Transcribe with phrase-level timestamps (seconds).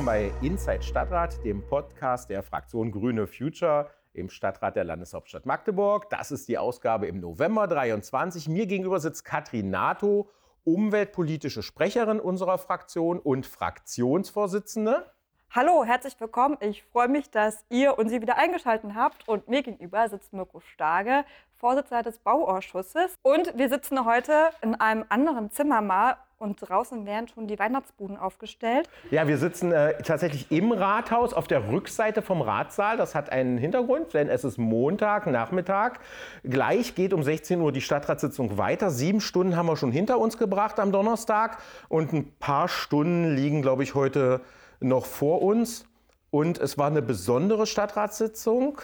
[0.00, 6.08] willkommen bei Inside Stadtrat, dem Podcast der Fraktion Grüne Future im Stadtrat der Landeshauptstadt Magdeburg.
[6.08, 8.48] Das ist die Ausgabe im November 23.
[8.48, 10.30] Mir gegenüber sitzt Katrin Nato,
[10.64, 15.04] umweltpolitische Sprecherin unserer Fraktion und Fraktionsvorsitzende.
[15.50, 16.56] Hallo, herzlich willkommen.
[16.60, 19.28] Ich freue mich, dass ihr und Sie wieder eingeschaltet habt.
[19.28, 21.24] Und mir gegenüber sitzt Mirko Stage,
[21.58, 23.16] Vorsitzender des Bauausschusses.
[23.20, 28.16] Und wir sitzen heute in einem anderen Zimmer mal und draußen werden schon die Weihnachtsbuden
[28.16, 28.88] aufgestellt.
[29.10, 32.96] Ja, wir sitzen äh, tatsächlich im Rathaus auf der Rückseite vom Ratssaal.
[32.96, 36.00] Das hat einen Hintergrund, denn es ist Montag, Nachmittag.
[36.42, 38.90] Gleich geht um 16 Uhr die Stadtratssitzung weiter.
[38.90, 41.58] Sieben Stunden haben wir schon hinter uns gebracht am Donnerstag
[41.88, 44.40] und ein paar Stunden liegen, glaube ich, heute
[44.80, 45.84] noch vor uns.
[46.30, 48.80] Und es war eine besondere Stadtratssitzung.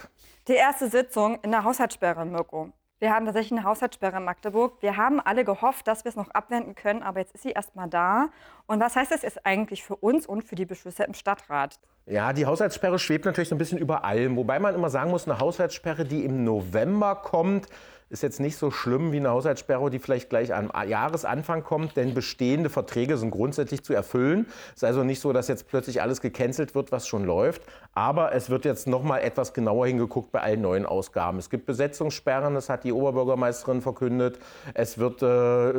[0.46, 2.70] Die erste Sitzung in der Haushaltssperre, Mirko.
[2.98, 4.80] Wir haben tatsächlich eine Haushaltssperre in Magdeburg.
[4.80, 7.76] Wir haben alle gehofft, dass wir es noch abwenden können, aber jetzt ist sie erst
[7.76, 8.30] mal da.
[8.66, 11.78] Und was heißt das jetzt eigentlich für uns und für die Beschlüsse im Stadtrat?
[12.06, 14.36] Ja, die Haushaltssperre schwebt natürlich so ein bisschen über allem.
[14.36, 17.66] Wobei man immer sagen muss, eine Haushaltssperre, die im November kommt,
[18.08, 22.14] ist jetzt nicht so schlimm wie eine Haushaltssperre, die vielleicht gleich am Jahresanfang kommt, denn
[22.14, 24.46] bestehende Verträge sind grundsätzlich zu erfüllen.
[24.70, 27.62] Es ist also nicht so, dass jetzt plötzlich alles gecancelt wird, was schon läuft.
[27.92, 31.38] Aber es wird jetzt noch mal etwas genauer hingeguckt bei allen neuen Ausgaben.
[31.38, 34.38] Es gibt Besetzungssperren, das hat die Oberbürgermeisterin verkündet.
[34.74, 35.72] Es wird äh,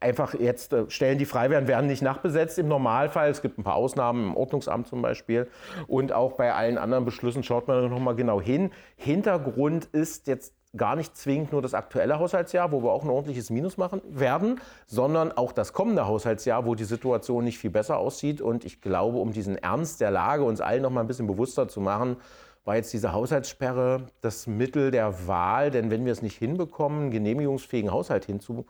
[0.00, 3.30] einfach jetzt äh, Stellen, die frei werden, werden nicht nachbesetzt im Normalfall.
[3.30, 5.48] Es gibt ein paar Ausnahmen im Ordnungsamt zum Beispiel.
[5.86, 8.70] Und auch bei allen anderen Beschlüssen schaut man noch mal genau hin.
[8.96, 13.50] Hintergrund ist jetzt gar nicht zwingend nur das aktuelle Haushaltsjahr, wo wir auch ein ordentliches
[13.50, 18.40] Minus machen werden, sondern auch das kommende Haushaltsjahr, wo die Situation nicht viel besser aussieht.
[18.40, 21.68] Und ich glaube, um diesen Ernst der Lage uns allen noch mal ein bisschen bewusster
[21.68, 22.16] zu machen,
[22.64, 25.70] war jetzt diese Haushaltssperre das Mittel der Wahl.
[25.70, 28.64] Denn wenn wir es nicht hinbekommen, einen genehmigungsfähigen Haushalt hinzu,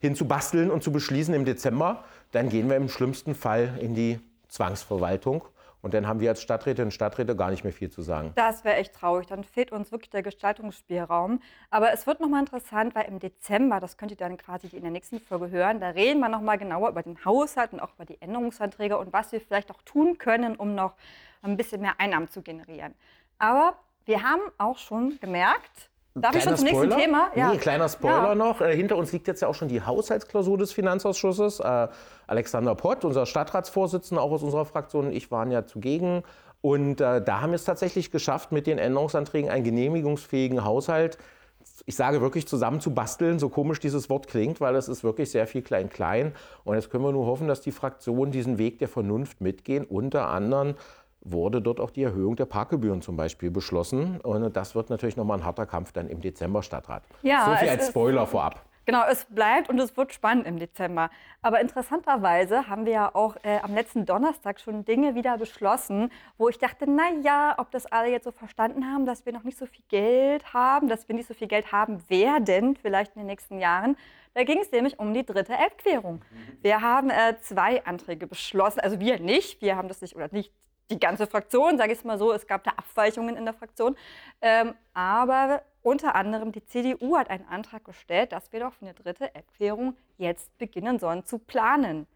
[0.00, 5.42] hinzubasteln und zu beschließen im Dezember, dann gehen wir im schlimmsten Fall in die Zwangsverwaltung.
[5.80, 8.32] Und dann haben wir als Stadträte und Stadträte gar nicht mehr viel zu sagen.
[8.34, 9.26] Das wäre echt traurig.
[9.26, 11.40] Dann fehlt uns wirklich der Gestaltungsspielraum.
[11.70, 14.90] Aber es wird nochmal interessant, weil im Dezember, das könnt ihr dann quasi in der
[14.90, 18.20] nächsten Folge hören, da reden wir nochmal genauer über den Haushalt und auch über die
[18.20, 20.94] Änderungsanträge und was wir vielleicht auch tun können, um noch
[21.42, 22.94] ein bisschen mehr Einnahmen zu generieren.
[23.38, 23.74] Aber
[24.04, 26.86] wir haben auch schon gemerkt, Darf ich schon zum Spoiler?
[26.86, 27.30] nächsten Thema?
[27.34, 27.50] Ja.
[27.50, 28.34] Nee, kleiner Spoiler ja.
[28.34, 28.60] noch.
[28.60, 31.60] Äh, hinter uns liegt jetzt ja auch schon die Haushaltsklausur des Finanzausschusses.
[31.60, 31.88] Äh,
[32.26, 36.22] Alexander Pott, unser Stadtratsvorsitzender, auch aus unserer Fraktion, ich waren ja zugegen.
[36.60, 41.18] Und äh, da haben wir es tatsächlich geschafft, mit den Änderungsanträgen einen genehmigungsfähigen Haushalt,
[41.86, 45.30] ich sage wirklich zusammen zu basteln, so komisch dieses Wort klingt, weil es ist wirklich
[45.30, 46.34] sehr viel klein-klein.
[46.64, 50.28] Und jetzt können wir nur hoffen, dass die Fraktionen diesen Weg der Vernunft mitgehen, unter
[50.28, 50.74] anderem
[51.32, 54.20] wurde dort auch die Erhöhung der Parkgebühren zum Beispiel beschlossen.
[54.20, 57.02] Und das wird natürlich nochmal ein harter Kampf dann im Dezember Stadtrat.
[57.22, 58.64] Ja, so viel als Spoiler ist, vorab.
[58.88, 61.10] Genau, es bleibt und es wird spannend im Dezember.
[61.42, 66.48] Aber interessanterweise haben wir ja auch äh, am letzten Donnerstag schon Dinge wieder beschlossen, wo
[66.48, 69.58] ich dachte, na ja, ob das alle jetzt so verstanden haben, dass wir noch nicht
[69.58, 73.26] so viel Geld haben, dass wir nicht so viel Geld haben werden, vielleicht in den
[73.26, 73.94] nächsten Jahren.
[74.32, 76.24] Da ging es nämlich um die dritte Elbquerung.
[76.62, 80.50] Wir haben äh, zwei Anträge beschlossen, also wir nicht, wir haben das nicht oder nicht
[80.90, 82.32] die ganze Fraktion, sage ich es mal so.
[82.32, 83.96] Es gab da Abweichungen in der Fraktion.
[84.40, 88.94] Ähm, aber unter anderem die CDU hat einen Antrag gestellt, dass wir doch für eine
[88.94, 92.06] dritte Erklärung jetzt beginnen sollen zu planen.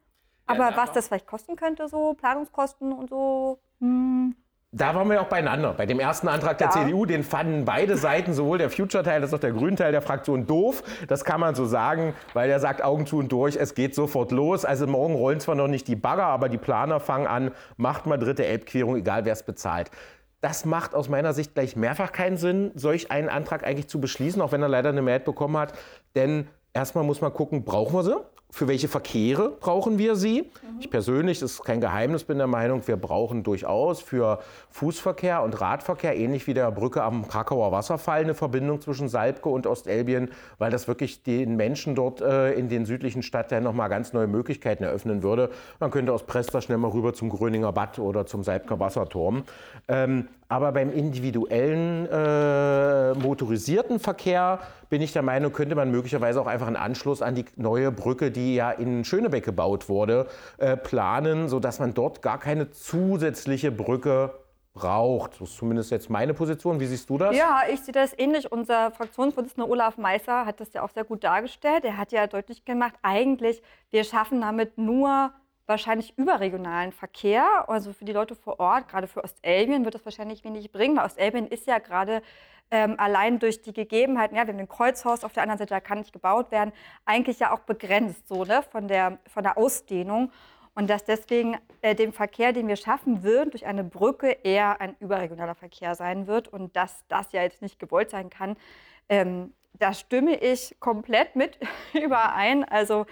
[0.47, 4.35] Aber ja, was das vielleicht kosten könnte, so Planungskosten und so, hm,
[4.75, 5.75] da waren wir auch beieinander.
[5.75, 6.73] Bei dem ersten Antrag der ja.
[6.73, 10.83] CDU, den fanden beide Seiten, sowohl der Future-Teil als auch der Grünen-Teil der Fraktion doof.
[11.09, 14.33] Das kann man so sagen, weil er sagt Augen zu und durch, es geht sofort
[14.33, 14.65] los.
[14.65, 18.17] Also morgen rollen zwar noch nicht die Bagger, aber die Planer fangen an, macht mal
[18.17, 19.91] dritte Elbquerung, egal wer es bezahlt.
[20.41, 24.41] Das macht aus meiner Sicht gleich mehrfach keinen Sinn, solch einen Antrag eigentlich zu beschließen,
[24.41, 25.75] auch wenn er leider eine Mehrheit bekommen hat.
[26.17, 28.17] Denn erstmal muss man gucken, brauchen wir sie?
[28.55, 30.43] Für welche Verkehre brauchen wir sie?
[30.43, 30.81] Mhm.
[30.81, 34.41] Ich persönlich, das ist kein Geheimnis, bin der Meinung, wir brauchen durchaus für
[34.73, 39.67] Fußverkehr und Radverkehr, ähnlich wie der Brücke am Krakauer Wasserfall, eine Verbindung zwischen Salbke und
[39.67, 44.27] Ostelbien, weil das wirklich den Menschen dort äh, in den südlichen Stadtteilen nochmal ganz neue
[44.27, 45.49] Möglichkeiten eröffnen würde.
[45.81, 49.45] Man könnte aus Presta schnell mal rüber zum Gröninger Bad oder zum Salbker Wasserturm.
[49.89, 54.59] Ähm, aber beim individuellen äh, motorisierten Verkehr
[54.93, 58.31] bin ich der Meinung, könnte man möglicherweise auch einfach einen Anschluss an die neue Brücke,
[58.31, 60.27] die ja in Schönebeck gebaut wurde,
[60.59, 64.35] äh, planen, sodass man dort gar keine zusätzliche Brücke
[64.75, 65.41] braucht.
[65.41, 66.79] Das ist zumindest jetzt meine Position.
[66.79, 67.35] Wie siehst du das?
[67.35, 68.53] Ja, ich sehe das ähnlich.
[68.53, 71.87] Unser Fraktionsvorsitzender Olaf Meisser hat das ja auch sehr gut dargestellt.
[71.87, 75.33] Er hat ja deutlich gemacht, eigentlich, wir schaffen damit nur
[75.67, 77.69] wahrscheinlich überregionalen Verkehr.
[77.69, 81.07] Also für die Leute vor Ort, gerade für Ostelbien, wird das wahrscheinlich wenig bringen, weil
[81.07, 82.23] Ostelbien ist ja gerade
[82.71, 85.81] ähm, allein durch die Gegebenheiten, ja, wir haben den Kreuzhaus auf der anderen Seite, da
[85.81, 86.73] kann nicht gebaut werden,
[87.05, 90.33] eigentlich ja auch begrenzt so, ne, von, der, von der Ausdehnung.
[90.75, 94.97] und dass deswegen äh, dem Verkehr, den wir schaffen würden, durch eine Brücke eher ein
[95.01, 98.57] überregionaler Verkehr sein wird und dass das ja jetzt nicht gewollt sein kann.
[99.11, 101.59] Ähm, da stimme ich komplett mit
[101.93, 102.65] überein.
[102.65, 103.07] Also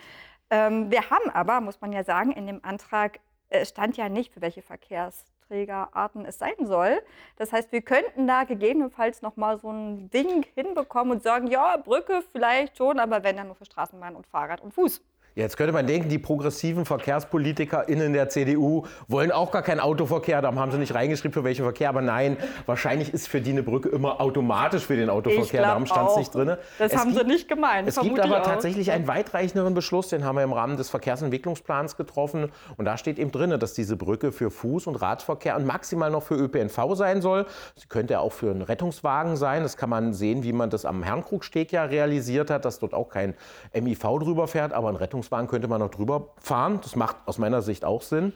[0.50, 3.20] wir haben aber, muss man ja sagen, in dem Antrag
[3.50, 7.02] äh, stand ja nicht, für welche Verkehrsträgerarten es sein soll.
[7.36, 11.76] Das heißt, wir könnten da gegebenenfalls noch mal so ein Ding hinbekommen und sagen, ja,
[11.76, 15.02] Brücke vielleicht schon, aber wenn dann nur für Straßenbahn und Fahrrad und Fuß.
[15.36, 20.42] Jetzt könnte man denken, die progressiven VerkehrspolitikerInnen der CDU wollen auch gar keinen Autoverkehr.
[20.42, 21.88] Da haben sie nicht reingeschrieben, für welchen Verkehr.
[21.88, 22.36] Aber nein,
[22.66, 25.62] wahrscheinlich ist für die eine Brücke immer automatisch für den Autoverkehr.
[25.62, 26.56] Darum stand es nicht drin.
[26.78, 27.86] Das es haben gibt, sie nicht gemeint.
[27.86, 28.46] Es gibt aber auch.
[28.46, 32.50] tatsächlich einen weitreichenderen Beschluss, den haben wir im Rahmen des Verkehrsentwicklungsplans getroffen.
[32.76, 36.24] Und da steht eben drin, dass diese Brücke für Fuß- und Radverkehr und maximal noch
[36.24, 37.46] für ÖPNV sein soll.
[37.76, 39.62] Sie könnte auch für einen Rettungswagen sein.
[39.62, 43.08] Das kann man sehen, wie man das am Herrnkrugsteg ja realisiert hat, dass dort auch
[43.08, 43.34] kein
[43.72, 46.80] MIV drüber fährt, aber ein Rettungswagen Rettungswagen könnte man noch drüber fahren.
[46.82, 48.32] Das macht aus meiner Sicht auch Sinn.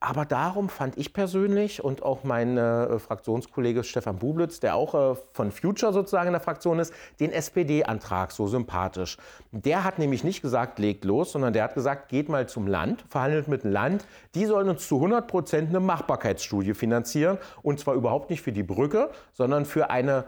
[0.00, 5.16] Aber darum fand ich persönlich und auch mein äh, Fraktionskollege Stefan Bublitz, der auch äh,
[5.32, 9.16] von Future sozusagen in der Fraktion ist, den SPD-Antrag so sympathisch.
[9.50, 13.02] Der hat nämlich nicht gesagt, legt los, sondern der hat gesagt, geht mal zum Land,
[13.08, 14.04] verhandelt mit dem Land.
[14.34, 17.38] Die sollen uns zu 100 Prozent eine Machbarkeitsstudie finanzieren.
[17.62, 20.24] Und zwar überhaupt nicht für die Brücke, sondern für eine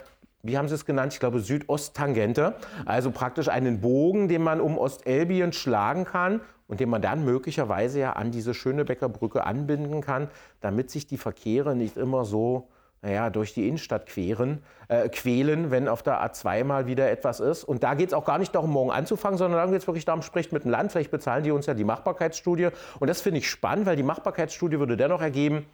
[0.47, 1.13] wie haben Sie es genannt?
[1.13, 2.55] Ich glaube Südosttangente.
[2.85, 8.01] Also praktisch einen Bogen, den man um Ostelbien schlagen kann und den man dann möglicherweise
[8.01, 10.29] ja an diese Schönebecker Brücke anbinden kann,
[10.61, 12.69] damit sich die Verkehre nicht immer so
[13.03, 17.63] naja, durch die Innenstadt queren, äh, quälen, wenn auf der A2 mal wieder etwas ist.
[17.63, 20.05] Und da geht es auch gar nicht darum, morgen anzufangen, sondern dann geht es wirklich
[20.05, 22.71] darum, spricht mit dem Land, vielleicht bezahlen die uns ja die Machbarkeitsstudie.
[22.99, 25.67] Und das finde ich spannend, weil die Machbarkeitsstudie würde dennoch ergeben,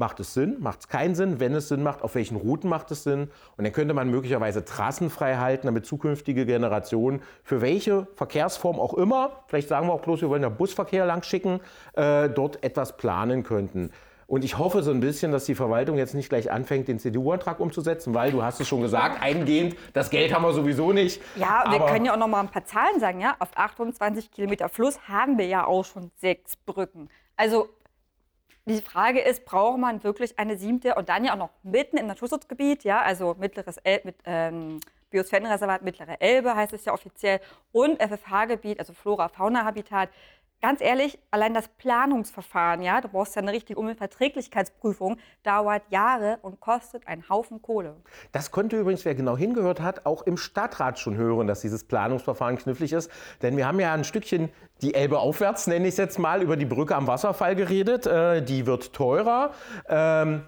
[0.00, 0.58] Macht es Sinn?
[0.60, 1.40] Macht es keinen Sinn?
[1.40, 3.32] Wenn es Sinn macht, auf welchen Routen macht es Sinn?
[3.56, 8.94] Und dann könnte man möglicherweise Trassen frei halten, damit zukünftige Generationen für welche Verkehrsform auch
[8.94, 11.58] immer, vielleicht sagen wir auch bloß, wir wollen ja Busverkehr lang schicken,
[11.94, 13.90] äh, dort etwas planen könnten.
[14.28, 17.58] Und ich hoffe so ein bisschen, dass die Verwaltung jetzt nicht gleich anfängt, den CDU-Antrag
[17.58, 21.20] umzusetzen, weil du hast es schon gesagt, eingehend, das Geld haben wir sowieso nicht.
[21.34, 23.20] Ja, wir können ja auch noch mal ein paar Zahlen sagen.
[23.20, 23.34] Ja?
[23.40, 27.08] Auf 28 Kilometer Fluss haben wir ja auch schon sechs Brücken.
[27.38, 27.70] Also
[28.68, 32.06] die Frage ist, braucht man wirklich eine siebte und dann ja auch noch mitten im
[32.06, 34.80] Naturschutzgebiet, ja, also mittleres El mit, ähm,
[35.10, 37.40] Biosphärenreservat Mittlere Elbe heißt es ja offiziell
[37.72, 40.10] und FFH-Gebiet, also Flora-Fauna-Habitat
[40.60, 46.60] ganz ehrlich, allein das Planungsverfahren, ja, du brauchst ja eine richtige Umweltverträglichkeitsprüfung, dauert Jahre und
[46.60, 47.96] kostet einen Haufen Kohle.
[48.32, 52.56] Das konnte übrigens, wer genau hingehört hat, auch im Stadtrat schon hören, dass dieses Planungsverfahren
[52.56, 53.10] knifflig ist.
[53.42, 54.50] Denn wir haben ja ein Stückchen
[54.82, 58.06] die Elbe aufwärts, nenne ich es jetzt mal, über die Brücke am Wasserfall geredet.
[58.06, 59.52] Äh, die wird teurer.
[59.88, 60.42] Ähm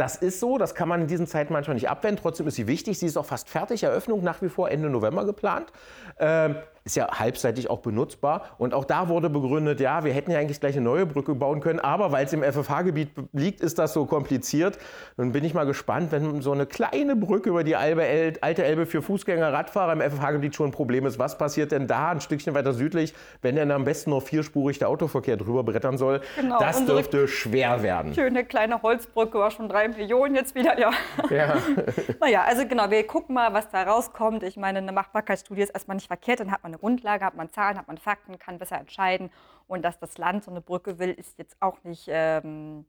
[0.00, 2.22] das ist so, das kann man in diesen Zeiten manchmal nicht abwenden.
[2.22, 2.98] Trotzdem ist sie wichtig.
[2.98, 3.82] Sie ist auch fast fertig.
[3.82, 5.70] Eröffnung nach wie vor Ende November geplant.
[6.18, 6.56] Ähm,
[6.90, 8.42] ist ja halbseitig auch benutzbar.
[8.58, 11.60] Und auch da wurde begründet, ja, wir hätten ja eigentlich gleich eine neue Brücke bauen
[11.60, 14.78] können, aber weil es im FFH-Gebiet liegt, ist das so kompliziert.
[15.16, 18.86] Nun bin ich mal gespannt, wenn so eine kleine Brücke über die Albe, alte Elbe
[18.86, 21.18] für Fußgänger, Radfahrer im FFH-Gebiet schon ein Problem ist.
[21.18, 24.88] Was passiert denn da ein Stückchen weiter südlich, wenn dann am besten nur vierspurig der
[24.88, 26.20] Autoverkehr drüber brettern soll?
[26.36, 28.14] Genau, das dürfte schwer werden.
[28.14, 30.90] Schöne kleine Holzbrücke war schon drei Millionen jetzt wieder, ja.
[31.30, 31.56] ja.
[32.20, 34.42] naja, also genau, wir gucken mal, was da rauskommt.
[34.42, 37.50] Ich meine, eine Machbarkeitsstudie ist erstmal nicht verkehrt, dann hat man eine Grundlage, hat man
[37.50, 39.30] Zahlen, hat man Fakten, kann besser entscheiden.
[39.68, 42.84] Und dass das Land so eine Brücke will, ist jetzt auch nicht, ähm,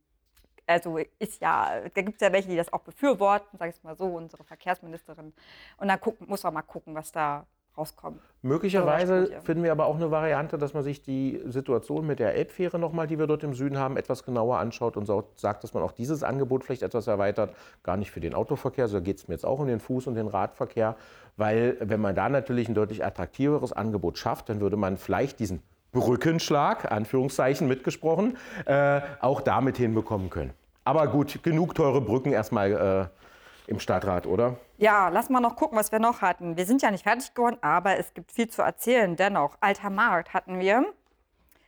[0.65, 3.95] also ist ja, da gibt es ja welche, die das auch befürworten, sage ich mal
[3.95, 5.33] so, unsere Verkehrsministerin.
[5.77, 7.45] Und dann gucken, muss man mal gucken, was da
[7.77, 8.19] rauskommt.
[8.41, 12.79] Möglicherweise finden wir aber auch eine Variante, dass man sich die Situation mit der Elbfähre
[12.79, 15.91] nochmal, die wir dort im Süden haben, etwas genauer anschaut und sagt, dass man auch
[15.91, 17.55] dieses Angebot vielleicht etwas erweitert.
[17.83, 20.15] Gar nicht für den Autoverkehr, so geht es mir jetzt auch um den Fuß- und
[20.15, 20.95] den Radverkehr.
[21.37, 25.61] Weil wenn man da natürlich ein deutlich attraktiveres Angebot schafft, dann würde man vielleicht diesen
[25.91, 30.53] Brückenschlag, Anführungszeichen mitgesprochen, äh, auch damit hinbekommen können.
[30.83, 33.21] Aber gut, genug teure Brücken erstmal äh,
[33.67, 34.57] im Stadtrat, oder?
[34.77, 36.57] Ja, lass mal noch gucken, was wir noch hatten.
[36.57, 39.15] Wir sind ja nicht fertig geworden, aber es gibt viel zu erzählen.
[39.15, 40.85] Dennoch, Alter Markt hatten wir.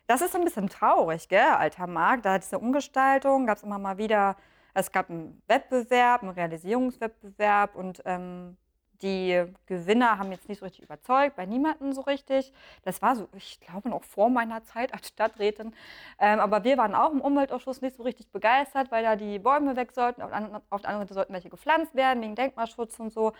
[0.08, 1.40] Das ist ein bisschen traurig, gell?
[1.40, 4.36] Alter Markt, da diese Umgestaltung, gab es immer mal wieder,
[4.74, 8.58] es gab einen Wettbewerb, einen Realisierungswettbewerb und ähm,
[9.04, 12.52] die Gewinner haben jetzt nicht so richtig überzeugt, bei niemandem so richtig.
[12.84, 15.74] Das war so, ich glaube, noch vor meiner Zeit als Stadträtin.
[16.20, 19.76] Ähm, aber wir waren auch im Umweltausschuss nicht so richtig begeistert, weil da die Bäume
[19.76, 20.22] weg sollten.
[20.22, 20.32] Auf,
[20.70, 23.34] auf der anderen Seite sollten welche gepflanzt werden, wegen Denkmalschutz und so.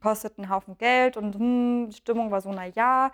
[0.00, 3.10] Kostet einen Haufen Geld und hm, die Stimmung war so, na ja.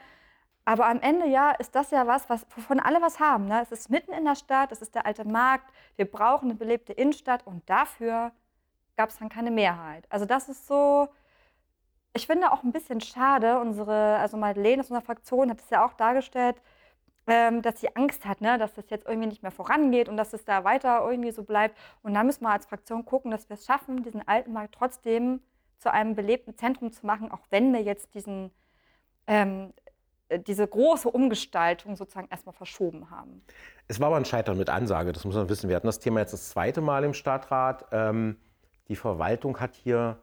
[0.67, 3.47] Aber am Ende ja ist das ja was, was wovon alle was haben.
[3.47, 3.61] Ne?
[3.63, 5.71] Es ist mitten in der Stadt, es ist der alte Markt.
[5.97, 8.33] Wir brauchen eine belebte Innenstadt und dafür
[8.97, 10.07] gab es dann keine Mehrheit.
[10.09, 11.09] Also das ist so,
[12.14, 15.85] ich finde auch ein bisschen schade, unsere, also Madeleine aus unserer Fraktion hat es ja
[15.85, 16.56] auch dargestellt,
[17.26, 20.33] ähm, dass sie Angst hat, ne, dass das jetzt irgendwie nicht mehr vorangeht und dass
[20.33, 21.76] es da weiter irgendwie so bleibt.
[22.02, 25.40] Und da müssen wir als Fraktion gucken, dass wir es schaffen, diesen alten Markt trotzdem
[25.78, 28.52] zu einem belebten Zentrum zu machen, auch wenn wir jetzt diesen,
[29.26, 29.73] ähm,
[30.28, 33.44] äh, diese große Umgestaltung sozusagen erstmal verschoben haben.
[33.88, 35.68] Es war aber ein Scheitern mit Ansage, das muss man wissen.
[35.68, 37.87] Wir hatten das Thema jetzt das zweite Mal im Stadtrat.
[37.90, 38.37] Ähm,
[38.88, 40.18] die Verwaltung hat hier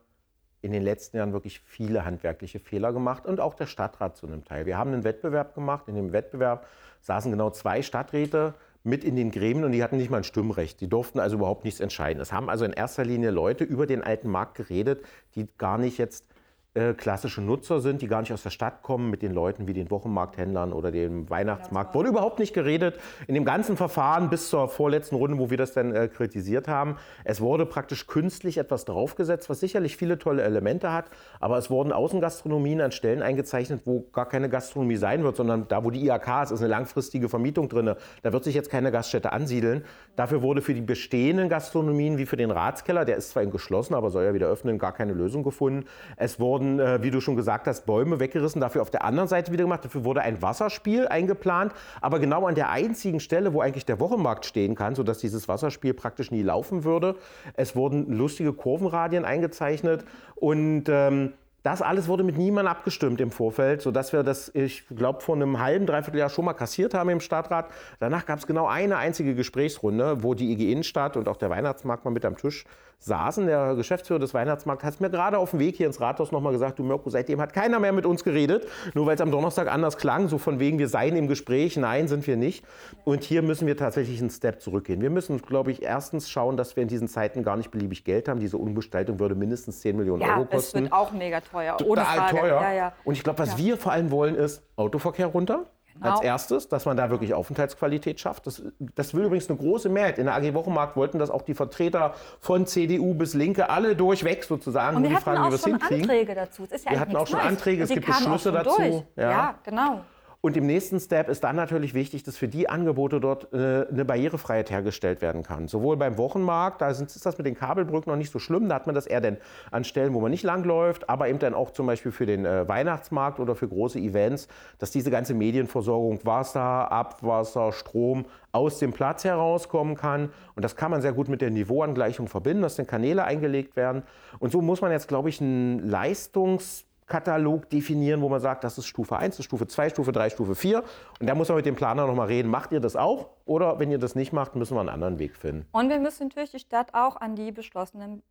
[0.62, 4.46] in den letzten Jahren wirklich viele handwerkliche Fehler gemacht und auch der Stadtrat zu einem
[4.46, 4.66] Teil.
[4.66, 5.88] Wir haben einen Wettbewerb gemacht.
[5.88, 6.68] In dem Wettbewerb
[7.02, 8.54] saßen genau zwei Stadträte
[8.84, 10.82] mit in den Gremien und die hatten nicht mal ein Stimmrecht.
[10.82, 12.22] Die durften also überhaupt nichts entscheiden.
[12.22, 15.04] Es haben also in erster Linie Leute über den alten Markt geredet,
[15.36, 16.26] die gar nicht jetzt
[16.74, 19.74] äh, klassische Nutzer sind, die gar nicht aus der Stadt kommen, mit den Leuten wie
[19.74, 21.94] den Wochenmarkthändlern oder dem Weihnachtsmarkt.
[21.94, 22.98] Wurde überhaupt nicht geredet.
[23.28, 26.96] In dem ganzen Verfahren bis zur vorletzten Runde, wo wir das dann äh, kritisiert haben,
[27.26, 31.10] es wurde praktisch künstlich etwas draufgesetzt, was sicherlich viele tolle Elemente hat,
[31.42, 35.84] aber es wurden Außengastronomien an Stellen eingezeichnet, wo gar keine Gastronomie sein wird, sondern da,
[35.84, 37.96] wo die IHK ist, ist eine langfristige Vermietung drin.
[38.22, 39.84] Da wird sich jetzt keine Gaststätte ansiedeln.
[40.16, 44.12] Dafür wurde für die bestehenden Gastronomien, wie für den Ratskeller, der ist zwar geschlossen, aber
[44.12, 45.86] soll ja wieder öffnen, gar keine Lösung gefunden.
[46.18, 49.30] Es wurde wurden, äh, wie du schon gesagt hast, Bäume weggerissen, dafür auf der anderen
[49.30, 49.86] Seite wieder gemacht.
[49.86, 54.46] Dafür wurde ein Wasserspiel eingeplant, aber genau an der einzigen Stelle, wo eigentlich der Wochenmarkt
[54.46, 57.16] stehen kann, sodass dieses Wasserspiel praktisch nie laufen würde.
[57.54, 60.04] Es wurden lustige Kurvenradien eingezeichnet
[60.36, 65.22] und ähm, das alles wurde mit niemandem abgestimmt im Vorfeld, sodass wir das, ich glaube,
[65.22, 67.68] vor einem halben, dreiviertel Jahr schon mal kassiert haben im Stadtrat.
[68.00, 72.06] Danach gab es genau eine einzige Gesprächsrunde, wo die IG Innenstadt und auch der Weihnachtsmarkt
[72.06, 72.66] mal mit am Tisch
[73.02, 73.48] saßen.
[73.48, 76.80] Der Geschäftsführer des Weihnachtsmarkts hat mir gerade auf dem Weg hier ins Rathaus nochmal gesagt,
[76.80, 79.98] du Mirko, seitdem hat keiner mehr mit uns geredet, nur weil es am Donnerstag anders
[79.98, 81.78] klang, so von wegen, wir seien im Gespräch.
[81.78, 82.64] Nein, sind wir nicht.
[83.04, 85.02] Und hier müssen wir tatsächlich einen Step zurückgehen.
[85.02, 88.28] Wir müssen, glaube ich, erstens schauen, dass wir in diesen Zeiten gar nicht beliebig Geld
[88.28, 88.40] haben.
[88.40, 90.78] Diese Umgestaltung würde mindestens 10 Millionen ja, Euro kosten.
[90.78, 91.51] Ja, es wird auch mega teuer.
[91.78, 92.62] Total teuer.
[92.62, 92.94] Ja, ja.
[93.04, 95.66] Und ich glaube, was wir vor allem wollen, ist Autoverkehr runter.
[95.94, 96.14] Genau.
[96.14, 98.48] Als erstes, dass man da wirklich Aufenthaltsqualität schafft.
[98.48, 100.18] Das, das will übrigens eine große Mehrheit.
[100.18, 104.44] In der AG Wochenmarkt wollten das auch die Vertreter von CDU bis Linke alle durchweg
[104.44, 104.98] sozusagen.
[104.98, 106.64] Und wir hatten auch schon Anträge dazu.
[106.64, 109.06] Ja wir hatten auch schon Anträge, es gibt Beschlüsse dazu.
[109.16, 109.30] Ja.
[109.30, 110.02] ja, genau.
[110.44, 114.06] Und im nächsten Step ist dann natürlich wichtig, dass für die Angebote dort äh, eine
[114.06, 115.68] Barrierefreiheit hergestellt werden kann.
[115.68, 118.88] Sowohl beim Wochenmarkt, da ist das mit den Kabelbrücken noch nicht so schlimm, da hat
[118.88, 119.38] man das eher denn
[119.70, 122.68] an Stellen, wo man nicht langläuft, aber eben dann auch zum Beispiel für den äh,
[122.68, 124.48] Weihnachtsmarkt oder für große Events,
[124.80, 130.32] dass diese ganze Medienversorgung, Wasser, Abwasser, Strom aus dem Platz herauskommen kann.
[130.56, 134.02] Und das kann man sehr gut mit der Niveauangleichung verbinden, dass dann Kanäle eingelegt werden.
[134.40, 138.78] Und so muss man jetzt, glaube ich, ein Leistungs Katalog definieren, wo man sagt, das
[138.78, 140.82] ist Stufe 1, das ist Stufe 2, Stufe 3, Stufe 4.
[141.20, 143.30] Und da muss man mit dem Planer nochmal reden, macht ihr das auch?
[143.44, 145.68] Oder wenn ihr das nicht macht, müssen wir einen anderen Weg finden.
[145.74, 148.24] Und wir müssen natürlich die Stadt auch an die beschlossenen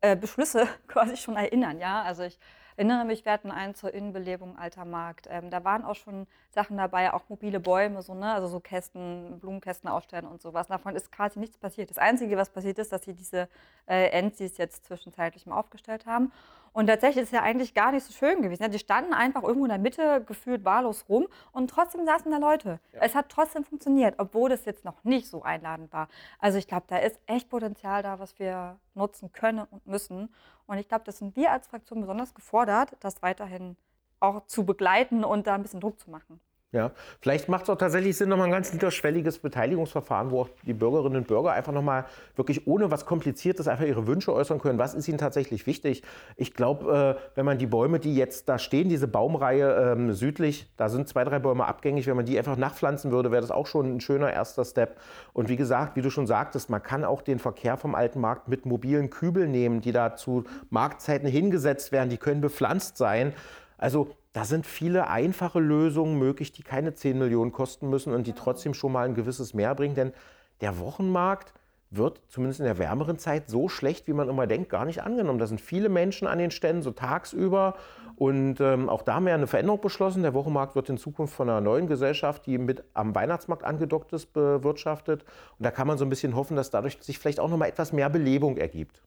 [0.00, 1.80] äh, Beschlüsse quasi schon erinnern.
[1.80, 2.02] Ja?
[2.02, 2.38] Also ich
[2.78, 5.26] erinnere mich, wir hatten einen zur Innenbelebung Alter Markt.
[5.28, 8.32] Ähm, da waren auch schon Sachen dabei, auch mobile Bäume, so, ne?
[8.32, 10.68] also so Kästen, Blumenkästen aufstellen und sowas.
[10.68, 11.90] Davon ist quasi nichts passiert.
[11.90, 13.48] Das Einzige, was passiert ist, dass sie diese
[13.86, 16.30] äh, Enzis jetzt zwischenzeitlich mal aufgestellt haben.
[16.72, 18.70] Und tatsächlich ist es ja eigentlich gar nicht so schön gewesen.
[18.70, 22.78] Die standen einfach irgendwo in der Mitte gefühlt wahllos rum und trotzdem saßen da Leute.
[22.92, 23.00] Ja.
[23.02, 26.08] Es hat trotzdem funktioniert, obwohl es jetzt noch nicht so einladend war.
[26.38, 30.28] Also ich glaube, da ist echt Potenzial da, was wir nutzen können und müssen.
[30.68, 33.76] Und ich glaube, das sind wir als Fraktion besonders gefordert, das weiterhin
[34.20, 36.40] auch zu begleiten und da ein bisschen Druck zu machen.
[36.70, 36.90] Ja,
[37.22, 41.16] vielleicht macht es auch tatsächlich Sinn, nochmal ein ganz niederschwelliges Beteiligungsverfahren, wo auch die Bürgerinnen
[41.16, 42.04] und Bürger einfach nochmal
[42.36, 44.78] wirklich ohne was Kompliziertes einfach ihre Wünsche äußern können.
[44.78, 46.02] Was ist ihnen tatsächlich wichtig?
[46.36, 50.70] Ich glaube, äh, wenn man die Bäume, die jetzt da stehen, diese Baumreihe ähm, südlich,
[50.76, 53.66] da sind zwei, drei Bäume abgängig, wenn man die einfach nachpflanzen würde, wäre das auch
[53.66, 55.00] schon ein schöner erster Step.
[55.32, 58.48] Und wie gesagt, wie du schon sagtest, man kann auch den Verkehr vom alten Markt
[58.48, 63.32] mit mobilen Kübeln nehmen, die da zu Marktzeiten hingesetzt werden, die können bepflanzt sein.
[63.78, 68.34] Also da sind viele einfache Lösungen möglich, die keine 10 Millionen kosten müssen und die
[68.34, 69.96] trotzdem schon mal ein gewisses Mehr bringen.
[69.96, 70.12] Denn
[70.60, 71.52] der Wochenmarkt
[71.90, 75.40] wird zumindest in der wärmeren Zeit so schlecht, wie man immer denkt, gar nicht angenommen.
[75.40, 77.74] Da sind viele Menschen an den Ständen, so tagsüber.
[78.14, 80.22] Und ähm, auch da haben wir eine Veränderung beschlossen.
[80.22, 84.32] Der Wochenmarkt wird in Zukunft von einer neuen Gesellschaft, die mit am Weihnachtsmarkt angedockt ist,
[84.32, 85.24] bewirtschaftet.
[85.58, 87.66] Und da kann man so ein bisschen hoffen, dass dadurch sich vielleicht auch noch mal
[87.66, 89.02] etwas mehr Belebung ergibt.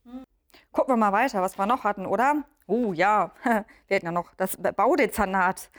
[0.74, 2.46] Gucken wir mal weiter, was wir noch hatten, oder?
[2.66, 5.70] Oh ja, wir hatten ja noch das Baudezernat.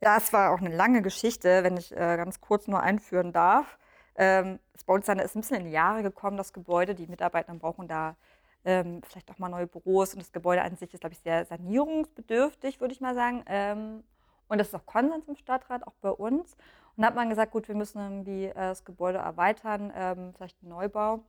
[0.00, 3.78] Das war auch eine lange Geschichte, wenn ich äh, ganz kurz nur einführen darf.
[4.16, 6.94] Ähm, das Baudezernat ist ein bisschen in die Jahre gekommen, das Gebäude.
[6.94, 8.16] Die Mitarbeiter brauchen da
[8.64, 11.44] ähm, vielleicht auch mal neue Büros und das Gebäude an sich ist, glaube ich, sehr
[11.44, 13.44] sanierungsbedürftig, würde ich mal sagen.
[13.48, 14.02] Ähm,
[14.48, 16.54] und das ist auch Konsens im Stadtrat, auch bei uns.
[16.96, 20.56] Und da hat man gesagt, gut, wir müssen irgendwie äh, das Gebäude erweitern, ähm, vielleicht
[20.62, 21.20] einen Neubau.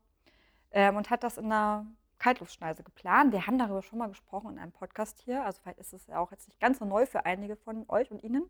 [0.71, 1.85] Ähm, und hat das in einer
[2.19, 3.31] Kaltluftschneise geplant.
[3.31, 5.43] Wir haben darüber schon mal gesprochen in einem Podcast hier.
[5.43, 8.11] Also vielleicht ist es ja auch jetzt nicht ganz so neu für einige von euch
[8.11, 8.49] und Ihnen.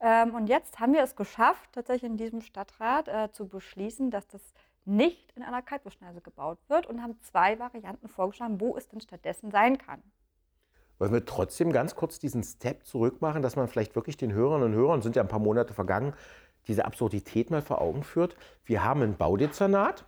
[0.00, 4.26] Ähm, und jetzt haben wir es geschafft, tatsächlich in diesem Stadtrat äh, zu beschließen, dass
[4.28, 4.42] das
[4.84, 9.50] nicht in einer Kaltbuschneise gebaut wird und haben zwei Varianten vorgeschlagen, wo es denn stattdessen
[9.50, 10.02] sein kann.
[10.98, 14.72] Wollen wir trotzdem ganz kurz diesen Step zurück machen, dass man vielleicht wirklich den Hörerinnen
[14.72, 16.14] und Hörern, sind ja ein paar Monate vergangen,
[16.68, 18.36] diese Absurdität mal vor Augen führt.
[18.64, 20.04] Wir haben ein Baudezernat,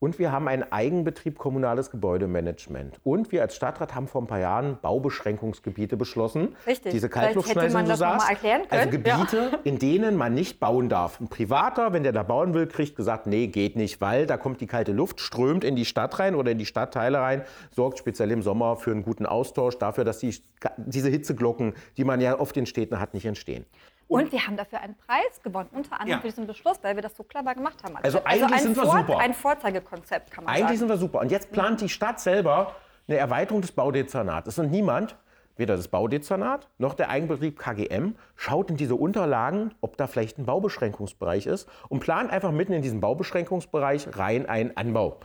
[0.00, 2.98] und wir haben einen Eigenbetrieb kommunales Gebäudemanagement.
[3.04, 6.56] Und wir als Stadtrat haben vor ein paar Jahren Baubeschränkungsgebiete beschlossen.
[6.66, 6.92] Richtig.
[6.92, 8.26] Diese Kaltluftschneisen, du sagst.
[8.70, 9.58] Also Gebiete, ja.
[9.64, 11.20] in denen man nicht bauen darf.
[11.20, 14.62] Ein Privater, wenn der da bauen will, kriegt gesagt, nee, geht nicht, weil da kommt
[14.62, 18.30] die kalte Luft, strömt in die Stadt rein oder in die Stadtteile rein, sorgt speziell
[18.30, 20.34] im Sommer für einen guten Austausch, dafür, dass die,
[20.78, 23.66] diese Hitzeglocken, die man ja oft in Städten hat, nicht entstehen.
[24.10, 26.18] Und, und wir haben dafür einen Preis gewonnen, unter anderem ja.
[26.18, 27.96] für diesen Beschluss, weil wir das so clever gemacht haben.
[27.96, 29.18] Also, also eigentlich also sind wir Vor super.
[29.18, 30.68] Ein Vorzeigekonzept kann man eigentlich sagen.
[30.68, 31.20] Eigentlich sind wir super.
[31.20, 32.74] Und jetzt plant die Stadt selber
[33.06, 34.58] eine Erweiterung des Baudezernats.
[34.58, 35.14] Und niemand,
[35.56, 40.44] weder das Baudezernat noch der Eigenbetrieb KGM, schaut in diese Unterlagen, ob da vielleicht ein
[40.44, 45.20] Baubeschränkungsbereich ist und plant einfach mitten in diesen Baubeschränkungsbereich rein einen Anbau.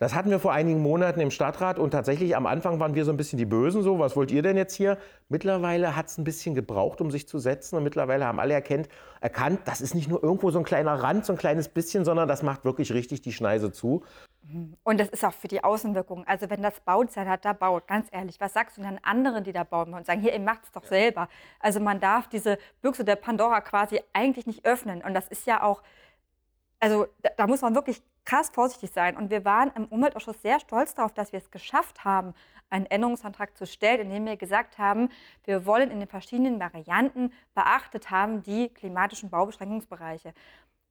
[0.00, 3.10] Das hatten wir vor einigen Monaten im Stadtrat und tatsächlich am Anfang waren wir so
[3.10, 4.96] ein bisschen die Bösen, so, was wollt ihr denn jetzt hier?
[5.28, 8.88] Mittlerweile hat es ein bisschen gebraucht, um sich zu setzen und mittlerweile haben alle erkennt,
[9.20, 12.28] erkannt, das ist nicht nur irgendwo so ein kleiner Rand, so ein kleines bisschen, sondern
[12.28, 14.02] das macht wirklich richtig die Schneise zu.
[14.84, 16.26] Und das ist auch für die Außenwirkung.
[16.26, 19.52] Also wenn das Bauzeit hat, da baut, ganz ehrlich, was sagst du denn anderen, die
[19.52, 21.28] da bauen und sagen, hier, ihr macht es doch selber.
[21.60, 25.02] Also man darf diese Büchse der Pandora quasi eigentlich nicht öffnen.
[25.02, 25.82] Und das ist ja auch,
[26.80, 29.16] also da, da muss man wirklich krass vorsichtig sein.
[29.16, 32.34] Und wir waren im Umweltausschuss sehr stolz darauf, dass wir es geschafft haben,
[32.70, 35.08] einen Änderungsantrag zu stellen, in dem wir gesagt haben,
[35.44, 40.32] wir wollen in den verschiedenen Varianten beachtet haben die klimatischen Baubeschränkungsbereiche.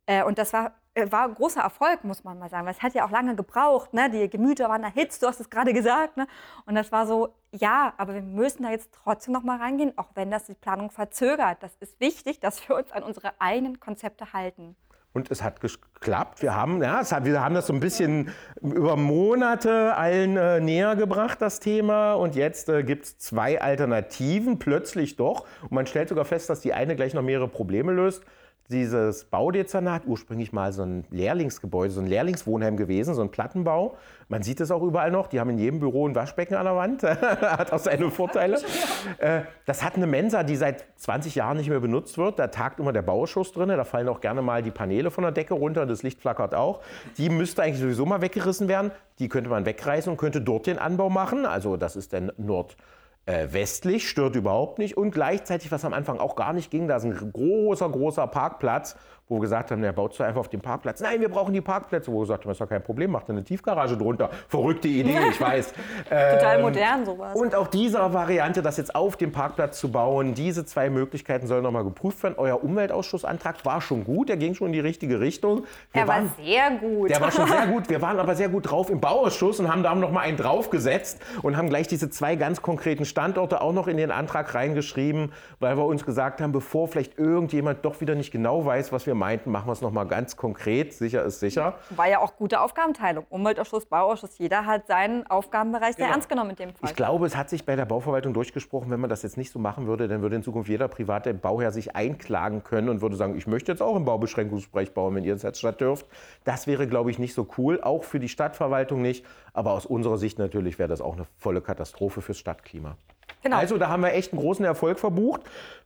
[0.06, 2.82] Äh, und das war, äh, war ein großer Erfolg, muss man mal sagen, weil es
[2.82, 3.94] hat ja auch lange gebraucht.
[3.94, 4.10] Ne?
[4.10, 6.18] Die Gemüter waren erhitzt, du hast es gerade gesagt.
[6.18, 6.28] Ne?
[6.66, 10.10] Und das war so, ja, aber wir müssen da jetzt trotzdem noch mal reingehen, auch
[10.16, 11.64] wenn das die Planung verzögert.
[11.64, 14.76] Das ist wichtig, dass wir uns an unsere eigenen Konzepte halten.
[15.12, 16.42] Und es hat geklappt.
[16.42, 18.30] Wir haben, ja, hat, wir haben das so ein bisschen
[18.62, 22.14] über Monate allen äh, näher gebracht, das Thema.
[22.14, 25.46] Und jetzt äh, gibt es zwei Alternativen, plötzlich doch.
[25.64, 28.24] Und man stellt sogar fest, dass die eine gleich noch mehrere Probleme löst
[28.70, 33.98] dieses Baudezernat, ursprünglich mal so ein Lehrlingsgebäude, so ein Lehrlingswohnheim gewesen, so ein Plattenbau.
[34.28, 35.28] Man sieht es auch überall noch.
[35.28, 37.02] Die haben in jedem Büro ein Waschbecken an der Wand.
[37.04, 38.60] hat auch seine Vorteile.
[39.18, 42.38] Äh, das hat eine Mensa, die seit 20 Jahren nicht mehr benutzt wird.
[42.38, 43.70] Da tagt immer der Bauausschuss drin.
[43.70, 45.86] Da fallen auch gerne mal die Paneele von der Decke runter.
[45.86, 46.82] Das Licht flackert auch.
[47.18, 48.92] Die müsste eigentlich sowieso mal weggerissen werden.
[49.20, 51.46] Die könnte man wegreißen und könnte dort den Anbau machen.
[51.46, 52.78] Also das ist der Nord
[53.26, 54.98] westlich, stört überhaupt nicht.
[54.98, 58.96] Und gleichzeitig, was am Anfang auch gar nicht ging, da ist ein großer, großer Parkplatz,
[59.30, 61.02] wo wir gesagt haben, der baut zwar einfach auf dem Parkplatz.
[61.02, 62.12] Nein, wir brauchen die Parkplätze.
[62.12, 64.32] Wo wir gesagt haben, das ist doch kein Problem, macht eine Tiefgarage drunter.
[64.48, 65.72] Verrückte Idee, ich weiß.
[66.06, 67.36] Total ähm, modern sowas.
[67.36, 71.62] Und auch diese Variante, das jetzt auf dem Parkplatz zu bauen, diese zwei Möglichkeiten sollen
[71.62, 72.36] nochmal geprüft werden.
[72.38, 75.66] Euer Umweltausschussantrag war schon gut, der ging schon in die richtige Richtung.
[75.92, 77.12] Wir er war sehr gut.
[77.12, 77.88] Der war schon sehr gut.
[77.88, 81.22] Wir waren aber sehr gut drauf im Bauausschuss und haben da noch mal einen draufgesetzt
[81.44, 85.78] und haben gleich diese zwei ganz konkreten Standorte auch noch in den Antrag reingeschrieben, weil
[85.78, 89.52] wir uns gesagt haben, bevor vielleicht irgendjemand doch wieder nicht genau weiß, was wir meinten,
[89.52, 90.94] machen wir es noch mal ganz konkret.
[90.94, 91.76] Sicher ist sicher.
[91.92, 93.26] War ja auch gute Aufgabenteilung.
[93.30, 96.14] Umweltausschuss, Bauausschuss, jeder hat seinen Aufgabenbereich sehr genau.
[96.14, 96.90] ernst genommen in dem Fall.
[96.90, 99.60] Ich glaube, es hat sich bei der Bauverwaltung durchgesprochen, wenn man das jetzt nicht so
[99.60, 103.38] machen würde, dann würde in Zukunft jeder private Bauherr sich einklagen können und würde sagen,
[103.38, 106.08] ich möchte jetzt auch im Baubeschränkungsbereich bauen, wenn ihr das als Stadt dürft.
[106.46, 109.26] Das wäre, glaube ich, nicht so cool, auch für die Stadtverwaltung nicht.
[109.54, 112.96] Aber aus unserer Sicht natürlich wäre das auch eine volle Katastrophe fürs Stadtklima.
[113.42, 113.58] Genau.
[113.58, 115.42] Also da haben wir echt einen großen Erfolg verbucht.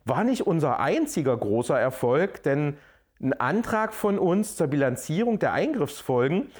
[0.05, 2.77] War nicht unser einziger großer Erfolg, denn
[3.23, 6.51] ein Antrag von uns zur Bilanzierung der Eingriffsfolgen,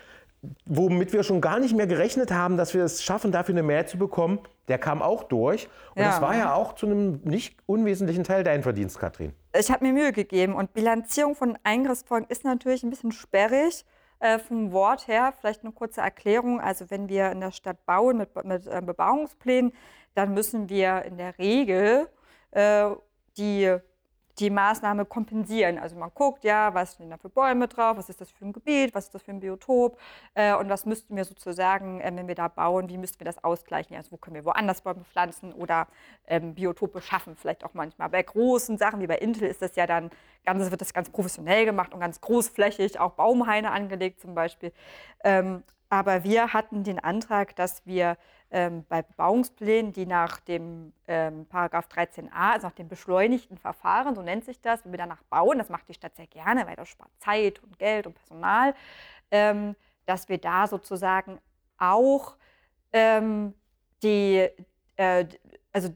[0.66, 3.90] womit wir schon gar nicht mehr gerechnet haben, dass wir es schaffen, dafür eine Mehrheit
[3.90, 5.68] zu bekommen, der kam auch durch.
[5.96, 6.08] Und ja.
[6.08, 9.34] das war ja auch zu einem nicht unwesentlichen Teil dein Verdienst, Katrin.
[9.58, 13.86] Ich habe mir Mühe gegeben und Bilanzierung von Eingriffsfolgen ist natürlich ein bisschen sperrig.
[14.20, 16.62] Äh, vom Wort her vielleicht eine kurze Erklärung.
[16.62, 19.74] Also wenn wir in der Stadt bauen mit, mit äh, Bebauungsplänen,
[20.16, 22.08] dann müssen wir in der Regel
[22.52, 22.92] äh,
[23.38, 23.78] die
[24.40, 25.78] die Maßnahme kompensieren.
[25.78, 28.54] Also man guckt, ja, was stehen da für Bäume drauf, was ist das für ein
[28.54, 30.00] Gebiet, was ist das für ein Biotop
[30.34, 33.44] äh, und was müssten wir sozusagen, äh, wenn wir da bauen, wie müssten wir das
[33.44, 33.96] ausgleichen?
[33.96, 35.88] Also wo können wir woanders Bäume pflanzen oder
[36.28, 38.10] ähm, Biotope schaffen, vielleicht auch manchmal.
[38.10, 40.10] Bei großen Sachen wie bei Intel ist das ja dann,
[40.46, 44.72] ganz, wird das ganz professionell gemacht und ganz großflächig, auch Baumhaine angelegt zum Beispiel.
[45.24, 48.18] Ähm, aber wir hatten den Antrag, dass wir
[48.54, 54.22] ähm, bei Bebauungsplänen, die nach dem ähm, Paragraph 13a, also nach dem beschleunigten Verfahren, so
[54.22, 56.88] nennt sich das, wenn wir danach bauen, das macht die Stadt sehr gerne, weil das
[56.88, 58.76] spart Zeit und Geld und Personal,
[59.32, 61.40] ähm, dass wir da sozusagen
[61.80, 62.36] auch
[62.94, 63.56] ähm,
[64.04, 64.48] die,
[64.98, 65.26] äh,
[65.72, 65.90] also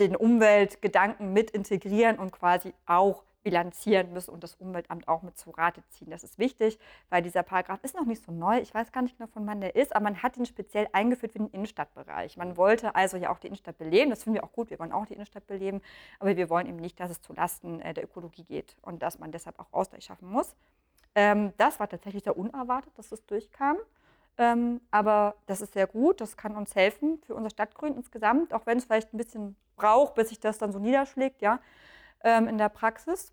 [0.00, 5.50] den Umweltgedanken mit integrieren und quasi auch bilanzieren müssen und das Umweltamt auch mit zu
[5.50, 6.10] Rate ziehen.
[6.10, 8.58] Das ist wichtig, weil dieser Paragraph ist noch nicht so neu.
[8.58, 11.32] Ich weiß gar nicht genau, von wann der ist, aber man hat ihn speziell eingeführt
[11.32, 12.36] für den Innenstadtbereich.
[12.36, 14.10] Man wollte also ja auch die Innenstadt beleben.
[14.10, 14.70] Das finden wir auch gut.
[14.70, 15.80] Wir wollen auch die Innenstadt beleben.
[16.18, 19.32] Aber wir wollen eben nicht, dass es zulasten äh, der Ökologie geht und dass man
[19.32, 20.54] deshalb auch Ausgleich schaffen muss.
[21.14, 23.78] Ähm, das war tatsächlich sehr unerwartet, dass das durchkam.
[24.38, 26.20] Ähm, aber das ist sehr gut.
[26.20, 30.14] Das kann uns helfen für unser Stadtgrün insgesamt, auch wenn es vielleicht ein bisschen braucht,
[30.14, 31.40] bis sich das dann so niederschlägt.
[31.40, 31.58] Ja
[32.24, 33.32] ähm, in der Praxis.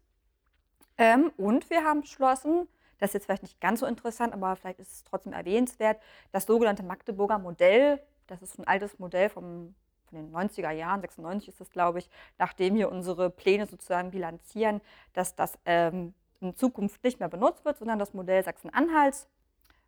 [0.97, 2.67] Ähm, und wir haben beschlossen,
[2.99, 6.45] das ist jetzt vielleicht nicht ganz so interessant, aber vielleicht ist es trotzdem erwähnenswert, das
[6.45, 11.61] sogenannte Magdeburger Modell, das ist ein altes Modell vom, von den 90er Jahren, 96 ist
[11.61, 14.81] das, glaube ich, nachdem wir unsere Pläne sozusagen bilanzieren,
[15.13, 19.27] dass das ähm, in Zukunft nicht mehr benutzt wird, sondern das Modell Sachsen-Anhalts.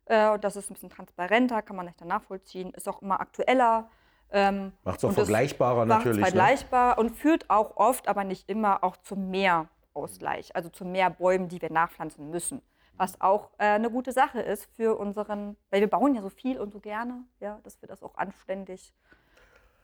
[0.06, 3.88] Äh, das ist ein bisschen transparenter, kann man leichter nachvollziehen, ist auch immer aktueller.
[4.32, 6.18] Ähm, macht es auch vergleichbarer natürlich.
[6.18, 6.24] Ne?
[6.24, 6.96] vergleichbar ne?
[6.96, 11.48] und führt auch oft, aber nicht immer, auch zu mehr Ausgleich, also zu mehr Bäumen,
[11.48, 12.62] die wir nachpflanzen müssen.
[12.96, 16.60] Was auch äh, eine gute Sache ist für unseren, weil wir bauen ja so viel
[16.60, 18.92] und so gerne, ja, dass wir das auch anständig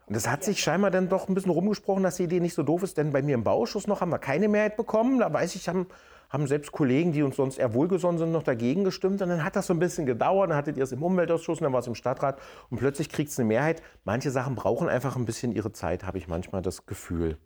[0.06, 2.62] und das hat sich scheinbar dann doch ein bisschen rumgesprochen, dass die Idee nicht so
[2.62, 5.18] doof ist, denn bei mir im Bauausschuss noch haben wir keine Mehrheit bekommen.
[5.18, 5.88] Da weiß ich, haben
[6.30, 9.22] haben selbst Kollegen, die uns sonst eher wohlgesonnen sind, noch dagegen gestimmt.
[9.22, 10.50] Und dann hat das so ein bisschen gedauert.
[10.50, 12.38] Dann hattet ihr es im Umweltausschuss, dann war es im Stadtrat.
[12.70, 13.82] Und plötzlich kriegt es eine Mehrheit.
[14.04, 17.38] Manche Sachen brauchen einfach ein bisschen ihre Zeit, habe ich manchmal das Gefühl.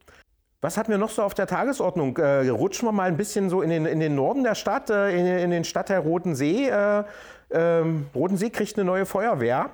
[0.62, 2.18] Was hatten wir noch so auf der Tagesordnung?
[2.18, 5.10] Äh, rutschen wir mal ein bisschen so in den, in den Norden der Stadt, äh,
[5.18, 6.68] in, in, den Stadtteil Rotensee.
[6.68, 7.04] Äh,
[7.50, 9.70] ähm, Rotensee kriegt eine neue Feuerwehr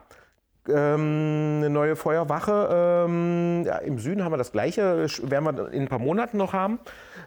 [0.69, 3.05] ähm, eine neue Feuerwache.
[3.07, 6.53] Ähm, ja, Im Süden haben wir das Gleiche, werden wir in ein paar Monaten noch
[6.53, 6.79] haben.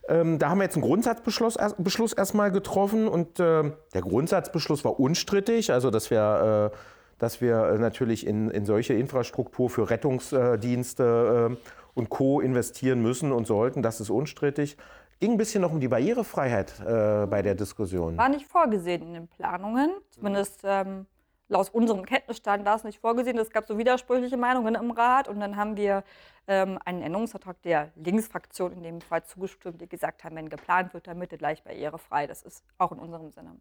[0.08, 5.00] Ähm, da haben wir jetzt einen Grundsatzbeschluss Beschluss erstmal getroffen und äh, der Grundsatzbeschluss war
[5.00, 6.78] unstrittig, also dass wir, äh,
[7.18, 12.40] dass wir natürlich in, in solche Infrastruktur für Rettungsdienste äh, und Co.
[12.40, 13.82] investieren müssen und sollten.
[13.82, 14.78] Das ist unstrittig.
[15.20, 18.18] Ging ein bisschen noch um die Barrierefreiheit äh, bei der Diskussion.
[18.18, 21.08] War nicht vorgesehen in den Planungen, zumindest ähm,
[21.50, 23.38] laut unserem Kenntnisstand war es nicht vorgesehen.
[23.38, 26.04] Es gab so widersprüchliche Meinungen im Rat und dann haben wir
[26.48, 31.08] ähm, einen Änderungsantrag der Linksfraktion in dem Fall zugestimmt, die gesagt haben, wenn geplant wird,
[31.08, 32.28] dann bitte gleich barrierefrei.
[32.28, 33.60] Das ist auch in unserem Sinne.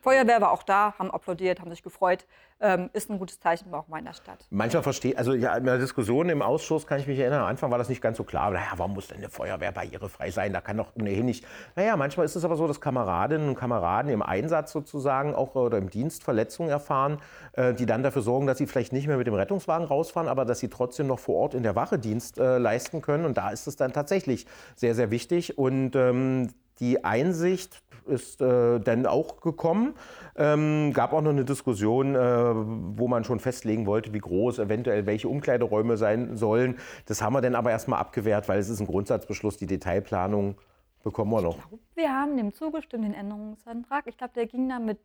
[0.00, 2.26] Feuerwehr war auch da, haben applaudiert, haben sich gefreut.
[2.62, 4.46] Ähm, ist ein gutes Zeichen auch in meiner Stadt.
[4.50, 7.70] Manchmal verstehe, also ja, in der Diskussion im Ausschuss kann ich mich erinnern, am Anfang
[7.70, 8.50] war das nicht ganz so klar.
[8.50, 10.52] Naja, warum muss denn eine Feuerwehr barrierefrei sein?
[10.52, 11.46] Da kann doch ohnehin nicht.
[11.74, 15.78] Naja, manchmal ist es aber so, dass Kameradinnen und Kameraden im Einsatz sozusagen auch oder
[15.78, 17.18] im Dienst Verletzungen erfahren,
[17.54, 20.44] äh, die dann dafür sorgen, dass sie vielleicht nicht mehr mit dem Rettungswagen rausfahren, aber
[20.44, 23.24] dass sie trotzdem noch vor Ort in der Wache Dienst äh, leisten können.
[23.24, 25.56] Und da ist es dann tatsächlich sehr, sehr wichtig.
[25.56, 29.94] Und ähm, die Einsicht ist äh, dann auch gekommen.
[30.36, 35.06] Ähm, gab auch noch eine Diskussion, äh, wo man schon festlegen wollte, wie groß eventuell
[35.06, 36.78] welche Umkleideräume sein sollen.
[37.06, 39.56] Das haben wir dann aber erstmal abgewehrt, weil es ist ein Grundsatzbeschluss.
[39.56, 40.56] Die Detailplanung
[41.02, 41.56] bekommen wir noch.
[41.68, 44.06] Glaub, wir haben dem zugestimmt, den Änderungsantrag.
[44.06, 44.98] Ich glaube, der ging dann mit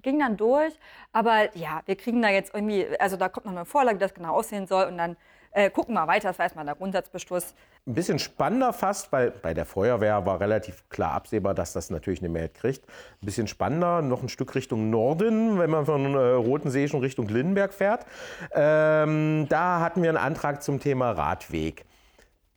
[0.00, 0.74] ging dann durch.
[1.12, 4.14] Aber ja, wir kriegen da jetzt irgendwie, also da kommt noch eine Vorlage, wie das
[4.14, 4.86] genau aussehen soll.
[4.86, 5.16] Und dann
[5.52, 7.54] äh, gucken wir weiter, das war erstmal der Grundsatzbeschluss.
[7.86, 12.20] Ein bisschen spannender fast, weil bei der Feuerwehr war relativ klar absehbar, dass das natürlich
[12.20, 12.86] eine Mehrheit kriegt.
[12.86, 17.28] Ein bisschen spannender, noch ein Stück Richtung Norden, wenn man von äh, Rotensee schon Richtung
[17.28, 18.06] Lindenberg fährt.
[18.52, 21.84] Ähm, da hatten wir einen Antrag zum Thema Radweg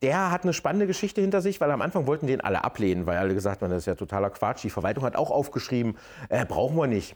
[0.01, 3.17] der hat eine spannende Geschichte hinter sich, weil am Anfang wollten den alle ablehnen, weil
[3.17, 4.63] alle gesagt haben, das ist ja totaler Quatsch.
[4.63, 5.97] Die Verwaltung hat auch aufgeschrieben,
[6.29, 7.15] äh, brauchen wir nicht.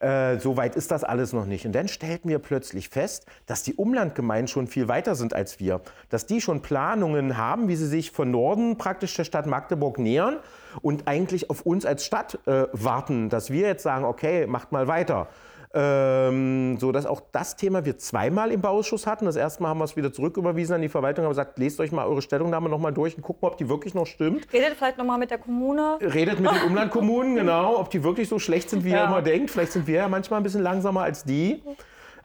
[0.00, 1.66] Äh, so weit ist das alles noch nicht.
[1.66, 5.82] Und dann stellten wir plötzlich fest, dass die Umlandgemeinden schon viel weiter sind als wir.
[6.08, 10.38] Dass die schon Planungen haben, wie sie sich von Norden praktisch der Stadt Magdeburg nähern
[10.80, 14.88] und eigentlich auf uns als Stadt äh, warten, dass wir jetzt sagen, okay, macht mal
[14.88, 15.28] weiter.
[15.72, 19.24] Ähm, so dass auch das Thema wir zweimal im Bauausschuss hatten.
[19.24, 21.92] Das erste Mal haben wir es wieder zurücküberwiesen an die Verwaltung, haben gesagt, lest euch
[21.92, 24.52] mal eure Stellungnahme nochmal durch und guckt mal, ob die wirklich noch stimmt.
[24.52, 25.98] Redet vielleicht nochmal mit der Kommune.
[26.00, 29.04] Redet mit den Umlandkommunen, genau, ob die wirklich so schlecht sind, wie ja.
[29.04, 29.52] ihr immer denkt.
[29.52, 31.62] Vielleicht sind wir ja manchmal ein bisschen langsamer als die.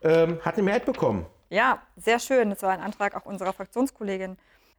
[0.01, 1.27] Ähm, hat eine Mehrheit bekommen.
[1.49, 2.49] Ja, sehr schön.
[2.49, 4.37] Das war ein Antrag auch unserer Fraktionskollegin.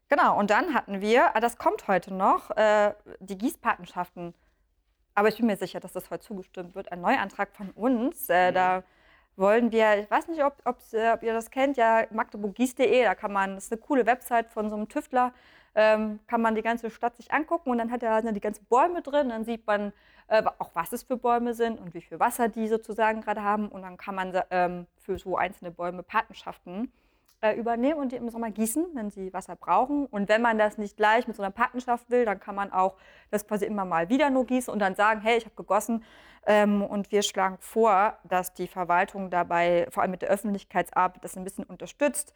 [0.09, 4.35] Genau, und dann hatten wir, ah, das kommt heute noch, äh, die Gießpatenschaften
[5.17, 6.93] aber ich bin mir sicher, dass das heute zugestimmt wird.
[6.93, 8.29] Ein Neuantrag von uns.
[8.29, 8.55] Äh, mhm.
[8.55, 8.83] Da
[9.37, 13.33] wollen wir, ich weiß nicht, ob, äh, ob ihr das kennt, ja, magdeburgis.de, da kann
[13.33, 15.33] man, das ist eine coole Website von so einem Tüftler,
[15.75, 19.03] ähm, kann man die ganze Stadt sich angucken und dann hat er die ganzen Bäume
[19.03, 19.93] drin, dann sieht man
[20.29, 23.69] äh, auch, was es für Bäume sind und wie viel Wasser die sozusagen gerade haben
[23.69, 26.91] und dann kann man ähm, für so einzelne Bäume Patenschaften
[27.47, 30.07] äh, übernehmen und die im Sommer gießen, wenn sie Wasser brauchen.
[30.07, 32.97] Und wenn man das nicht gleich mit so einer Patenschaft will, dann kann man auch
[33.31, 36.05] das quasi immer mal wieder nur gießen und dann sagen, hey, ich habe gegossen.
[36.47, 41.37] Ähm, und wir schlagen vor, dass die Verwaltung dabei, vor allem mit der Öffentlichkeitsarbeit, das
[41.37, 42.35] ein bisschen unterstützt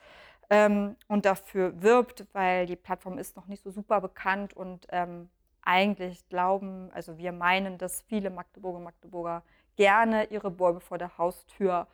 [0.50, 5.28] ähm, und dafür wirbt, weil die Plattform ist noch nicht so super bekannt und ähm,
[5.62, 9.42] eigentlich glauben, also wir meinen, dass viele Magdeburger und Magdeburger
[9.76, 11.86] gerne ihre Bäume vor der Haustür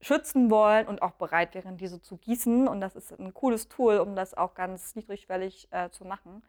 [0.00, 2.68] schützen wollen und auch bereit wären, diese zu gießen.
[2.68, 6.42] Und das ist ein cooles Tool, um das auch ganz niedrigschwellig äh, zu machen.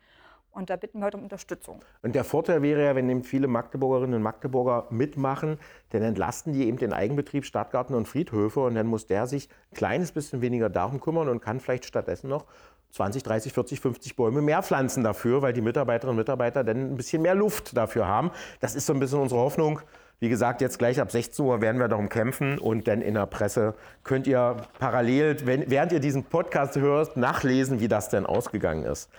[0.51, 1.79] Und da bitten wir heute um Unterstützung.
[2.01, 5.59] Und der Vorteil wäre ja, wenn eben viele Magdeburgerinnen und Magdeburger mitmachen,
[5.91, 9.75] dann entlasten die eben den Eigenbetrieb Stadtgarten und Friedhöfe und dann muss der sich ein
[9.75, 12.45] kleines bisschen weniger darum kümmern und kann vielleicht stattdessen noch
[12.91, 16.95] 20, 30, 40, 50 Bäume mehr pflanzen dafür, weil die Mitarbeiterinnen und Mitarbeiter dann ein
[16.95, 18.31] bisschen mehr Luft dafür haben.
[18.59, 19.81] Das ist so ein bisschen unsere Hoffnung.
[20.21, 23.25] Wie gesagt, jetzt gleich ab 16 Uhr werden wir darum kämpfen und dann in der
[23.25, 28.84] Presse könnt ihr parallel, wenn, während ihr diesen Podcast hört, nachlesen, wie das denn ausgegangen
[28.84, 29.10] ist.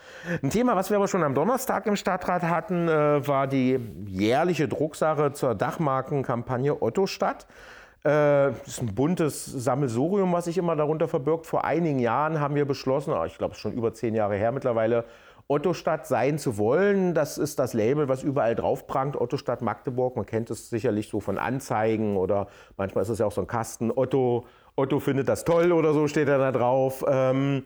[0.42, 4.68] Ein Thema, was wir aber schon am Donnerstag im Stadtrat hatten, äh, war die jährliche
[4.68, 7.46] Drucksache zur Dachmarkenkampagne Otto Stadt.
[8.02, 11.46] Äh, das ist ein buntes Sammelsurium, was sich immer darunter verbirgt.
[11.46, 14.36] Vor einigen Jahren haben wir beschlossen, ah, ich glaube, es ist schon über zehn Jahre
[14.36, 15.04] her mittlerweile,
[15.50, 17.12] Otto-Stadt sein zu wollen.
[17.12, 19.20] Das ist das Label, was überall drauf prangt.
[19.20, 20.14] Otto-Stadt Magdeburg.
[20.14, 23.48] Man kennt es sicherlich so von Anzeigen oder manchmal ist es ja auch so ein
[23.48, 23.90] Kasten.
[23.90, 27.04] Otto, Otto findet das toll oder so steht er da drauf.
[27.08, 27.64] Ähm,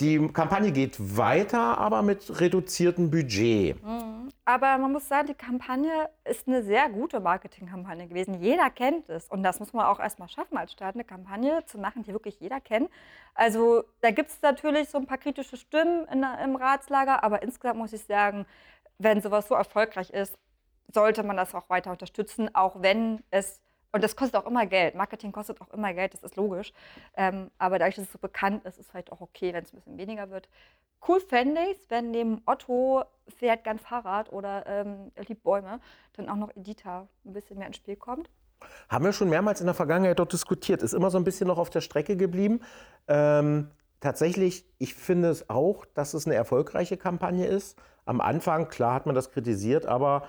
[0.00, 3.82] die Kampagne geht weiter, aber mit reduziertem Budget.
[3.84, 4.28] Mhm.
[4.44, 8.40] Aber man muss sagen, die Kampagne ist eine sehr gute Marketingkampagne gewesen.
[8.40, 9.26] Jeder kennt es.
[9.28, 12.40] Und das muss man auch erstmal schaffen, als Staat eine Kampagne zu machen, die wirklich
[12.40, 12.88] jeder kennt.
[13.34, 17.78] Also da gibt es natürlich so ein paar kritische Stimmen in, im Ratslager, aber insgesamt
[17.78, 18.46] muss ich sagen,
[18.98, 20.38] wenn sowas so erfolgreich ist,
[20.94, 23.60] sollte man das auch weiter unterstützen, auch wenn es
[23.92, 24.94] und das kostet auch immer Geld.
[24.94, 26.72] Marketing kostet auch immer Geld, das ist logisch.
[27.16, 29.72] Ähm, aber dadurch, dass es so bekannt ist, ist es vielleicht auch okay, wenn es
[29.72, 30.48] ein bisschen weniger wird.
[31.06, 35.80] Cool fände ich es, wenn neben Otto fährt gern Fahrrad oder ähm, liebt Bäume,
[36.14, 38.28] dann auch noch Edita ein bisschen mehr ins Spiel kommt.
[38.88, 40.82] Haben wir schon mehrmals in der Vergangenheit dort diskutiert.
[40.82, 42.60] Ist immer so ein bisschen noch auf der Strecke geblieben.
[43.06, 43.70] Ähm,
[44.00, 47.78] tatsächlich, ich finde es auch, dass es eine erfolgreiche Kampagne ist.
[48.04, 50.28] Am Anfang, klar hat man das kritisiert, aber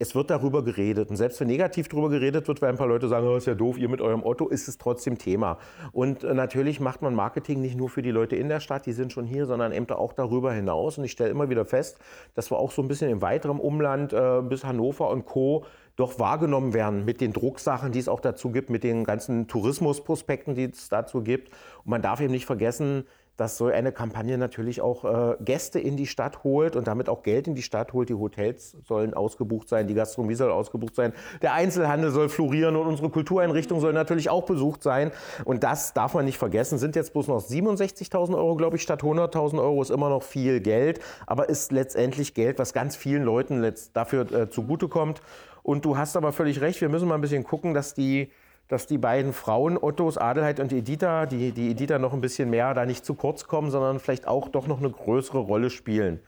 [0.00, 1.10] es wird darüber geredet.
[1.10, 3.54] Und selbst wenn negativ darüber geredet wird, weil ein paar Leute sagen, oh, ist ja
[3.54, 5.58] doof, ihr mit eurem Otto, ist es trotzdem Thema.
[5.92, 8.92] Und äh, natürlich macht man Marketing nicht nur für die Leute in der Stadt, die
[8.92, 10.98] sind schon hier, sondern eben auch darüber hinaus.
[10.98, 11.98] Und ich stelle immer wieder fest,
[12.34, 15.64] dass wir auch so ein bisschen im weiteren Umland äh, bis Hannover und Co.
[15.96, 20.54] doch wahrgenommen werden mit den Drucksachen, die es auch dazu gibt, mit den ganzen Tourismusprospekten,
[20.54, 21.50] die es dazu gibt.
[21.84, 23.04] Und man darf eben nicht vergessen,
[23.38, 27.22] dass so eine Kampagne natürlich auch äh, Gäste in die Stadt holt und damit auch
[27.22, 28.08] Geld in die Stadt holt.
[28.08, 32.88] Die Hotels sollen ausgebucht sein, die Gastronomie soll ausgebucht sein, der Einzelhandel soll florieren und
[32.88, 35.12] unsere Kultureinrichtung soll natürlich auch besucht sein.
[35.44, 36.78] Und das darf man nicht vergessen.
[36.78, 40.60] Sind jetzt bloß noch 67.000 Euro, glaube ich, statt 100.000 Euro ist immer noch viel
[40.60, 45.22] Geld, aber ist letztendlich Geld, was ganz vielen Leuten dafür äh, zugutekommt.
[45.62, 48.32] Und du hast aber völlig recht, wir müssen mal ein bisschen gucken, dass die
[48.68, 52.74] dass die beiden Frauen, Ottos, Adelheid und Editha, die, die Editha noch ein bisschen mehr
[52.74, 56.20] da nicht zu kurz kommen, sondern vielleicht auch doch noch eine größere Rolle spielen.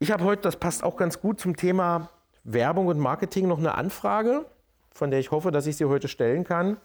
[0.00, 2.10] Ich habe heute, das passt auch ganz gut zum Thema
[2.42, 4.44] Werbung und Marketing, noch eine Anfrage,
[4.92, 6.76] von der ich hoffe, dass ich sie heute stellen kann.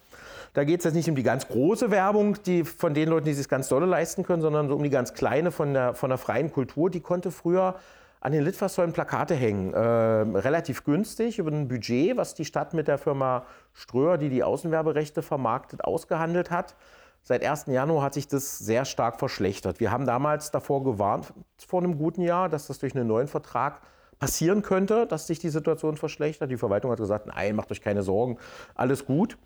[0.53, 3.33] Da geht es jetzt nicht um die ganz große Werbung, die von den Leuten, die
[3.33, 6.17] sich ganz dolle leisten können, sondern so um die ganz kleine von der, von der
[6.17, 6.89] freien Kultur.
[6.89, 7.75] Die konnte früher
[8.25, 9.71] an den Litfaßsäulen Plakate hängen.
[9.71, 14.43] Äh, relativ günstig über ein Budget, was die Stadt mit der Firma Ströer, die die
[14.43, 16.75] Außenwerberechte vermarktet, ausgehandelt hat.
[17.21, 17.67] Seit 1.
[17.67, 19.79] Januar hat sich das sehr stark verschlechtert.
[19.79, 21.33] Wir haben damals davor gewarnt,
[21.67, 23.81] vor einem guten Jahr, dass das durch einen neuen Vertrag
[24.17, 26.49] passieren könnte, dass sich die Situation verschlechtert.
[26.49, 28.39] Die Verwaltung hat gesagt, nein, macht euch keine Sorgen,
[28.73, 29.37] alles gut.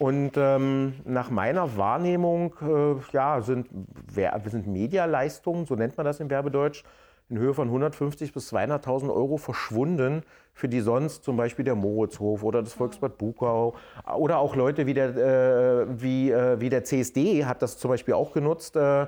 [0.00, 3.68] Und ähm, nach meiner Wahrnehmung äh, ja, sind,
[4.10, 6.82] sind Medialeistungen, so nennt man das im Werbedeutsch,
[7.30, 12.42] in Höhe von 150 bis 200.000 Euro verschwunden, für die sonst zum Beispiel der Moritzhof
[12.42, 13.74] oder das Volksbad Bukau
[14.16, 18.14] oder auch Leute wie der, äh, wie, äh, wie der CSD hat das zum Beispiel
[18.14, 19.06] auch genutzt, äh, äh,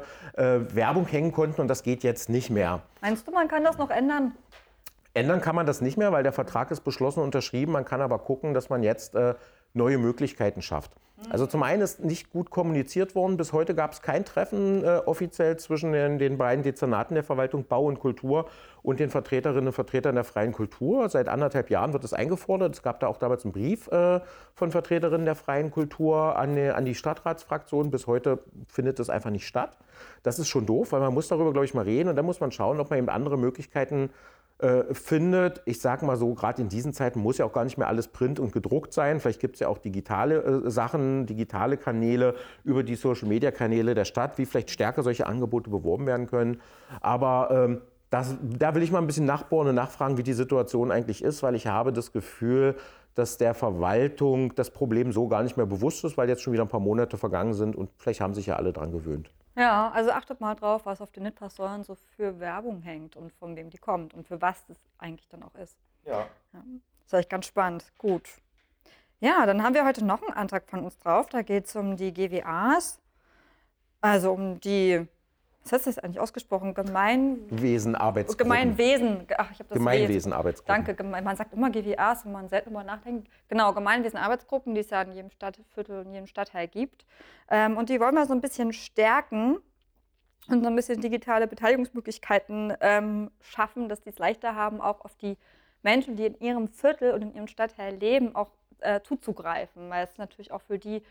[0.74, 2.80] Werbung hängen konnten und das geht jetzt nicht mehr.
[3.02, 4.32] Meinst du, man kann das noch ändern?
[5.12, 7.72] Ändern kann man das nicht mehr, weil der Vertrag ist beschlossen und unterschrieben.
[7.72, 9.34] Man kann aber gucken, dass man jetzt äh,
[9.76, 10.92] neue Möglichkeiten schafft.
[11.30, 13.38] Also zum einen ist nicht gut kommuniziert worden.
[13.38, 17.64] Bis heute gab es kein Treffen äh, offiziell zwischen den, den, beiden Dezernaten der Verwaltung
[17.64, 18.46] Bau und Kultur
[18.82, 21.08] und den Vertreterinnen und Vertretern der freien Kultur.
[21.08, 22.74] Seit anderthalb Jahren wird es eingefordert.
[22.74, 24.20] Es gab da auch damals einen Brief äh,
[24.54, 27.90] von Vertreterinnen der freien Kultur an, an die Stadtratsfraktion.
[27.90, 29.78] Bis heute findet das einfach nicht statt.
[30.22, 32.40] Das ist schon doof, weil man muss darüber, glaube ich, mal reden und dann muss
[32.40, 34.35] man schauen, ob man eben andere Möglichkeiten äh,
[34.92, 35.60] findet.
[35.66, 38.08] Ich sage mal so, gerade in diesen Zeiten muss ja auch gar nicht mehr alles
[38.08, 39.20] print und gedruckt sein.
[39.20, 44.38] Vielleicht gibt es ja auch digitale äh, Sachen, digitale Kanäle über die Social-Media-Kanäle der Stadt,
[44.38, 46.60] wie vielleicht stärker solche Angebote beworben werden können.
[47.00, 50.90] Aber ähm, das, da will ich mal ein bisschen nachbohren und nachfragen, wie die Situation
[50.90, 52.76] eigentlich ist, weil ich habe das Gefühl,
[53.14, 56.62] dass der Verwaltung das Problem so gar nicht mehr bewusst ist, weil jetzt schon wieder
[56.62, 59.30] ein paar Monate vergangen sind und vielleicht haben sich ja alle daran gewöhnt.
[59.56, 63.56] Ja, also achtet mal drauf, was auf den Litfaßsäulen so für Werbung hängt und von
[63.56, 65.76] wem die kommt und für was das eigentlich dann auch ist.
[66.04, 66.28] Ja.
[66.52, 66.62] ja.
[67.04, 67.84] Das ist echt ganz spannend.
[67.96, 68.28] Gut.
[69.18, 71.28] Ja, dann haben wir heute noch einen Antrag von uns drauf.
[71.30, 73.00] Da geht es um die GWAs,
[74.02, 75.08] also um die
[75.66, 76.74] was heißt das eigentlich ausgesprochen?
[76.74, 78.44] Gemeinwesen, Arbeitsgruppen.
[78.44, 79.26] Gemeinwesen.
[79.36, 80.84] Ach, ich habe das Gemeinwesen, Arbeitsgruppen.
[80.84, 81.02] Danke.
[81.04, 83.28] Man sagt immer GWAs, wenn man selten darüber nachdenkt.
[83.48, 87.04] Genau, Gemeinwesen, Arbeitsgruppen, die es ja in jedem Stadtviertel und jedem Stadtteil gibt.
[87.50, 89.58] Ähm, und die wollen wir so ein bisschen stärken
[90.48, 95.16] und so ein bisschen digitale Beteiligungsmöglichkeiten ähm, schaffen, dass die es leichter haben, auch auf
[95.16, 95.36] die
[95.82, 98.50] Menschen, die in ihrem Viertel und in ihrem Stadtteil leben, auch
[98.80, 99.90] äh, zuzugreifen.
[99.90, 101.02] Weil es natürlich auch für die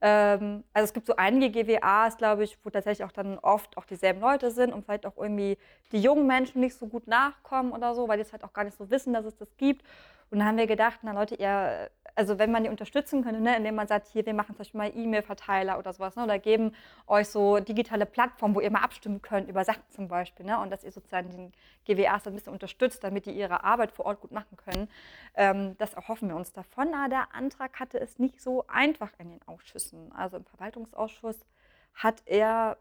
[0.00, 4.20] also es gibt so einige GWAs, glaube ich, wo tatsächlich auch dann oft auch dieselben
[4.20, 5.58] Leute sind und vielleicht auch irgendwie
[5.92, 8.64] die jungen Menschen nicht so gut nachkommen oder so, weil die es halt auch gar
[8.64, 9.84] nicht so wissen, dass es das gibt.
[10.30, 13.56] Und dann haben wir gedacht, na Leute, ihr also wenn man die unterstützen könnte, ne,
[13.56, 16.74] indem man sagt, hier, wir machen zum Beispiel mal E-Mail-Verteiler oder sowas, ne, oder geben
[17.06, 20.70] euch so digitale Plattformen, wo ihr mal abstimmen könnt über Sachen zum Beispiel, ne, und
[20.70, 21.52] dass ihr sozusagen den
[21.86, 24.88] GWAs ein bisschen unterstützt, damit die ihre Arbeit vor Ort gut machen können.
[25.36, 26.92] Ähm, das erhoffen wir uns davon.
[26.92, 30.10] Aber der Antrag hatte es nicht so einfach in den Ausschüssen.
[30.10, 31.46] Also im Verwaltungsausschuss
[31.94, 32.78] hat er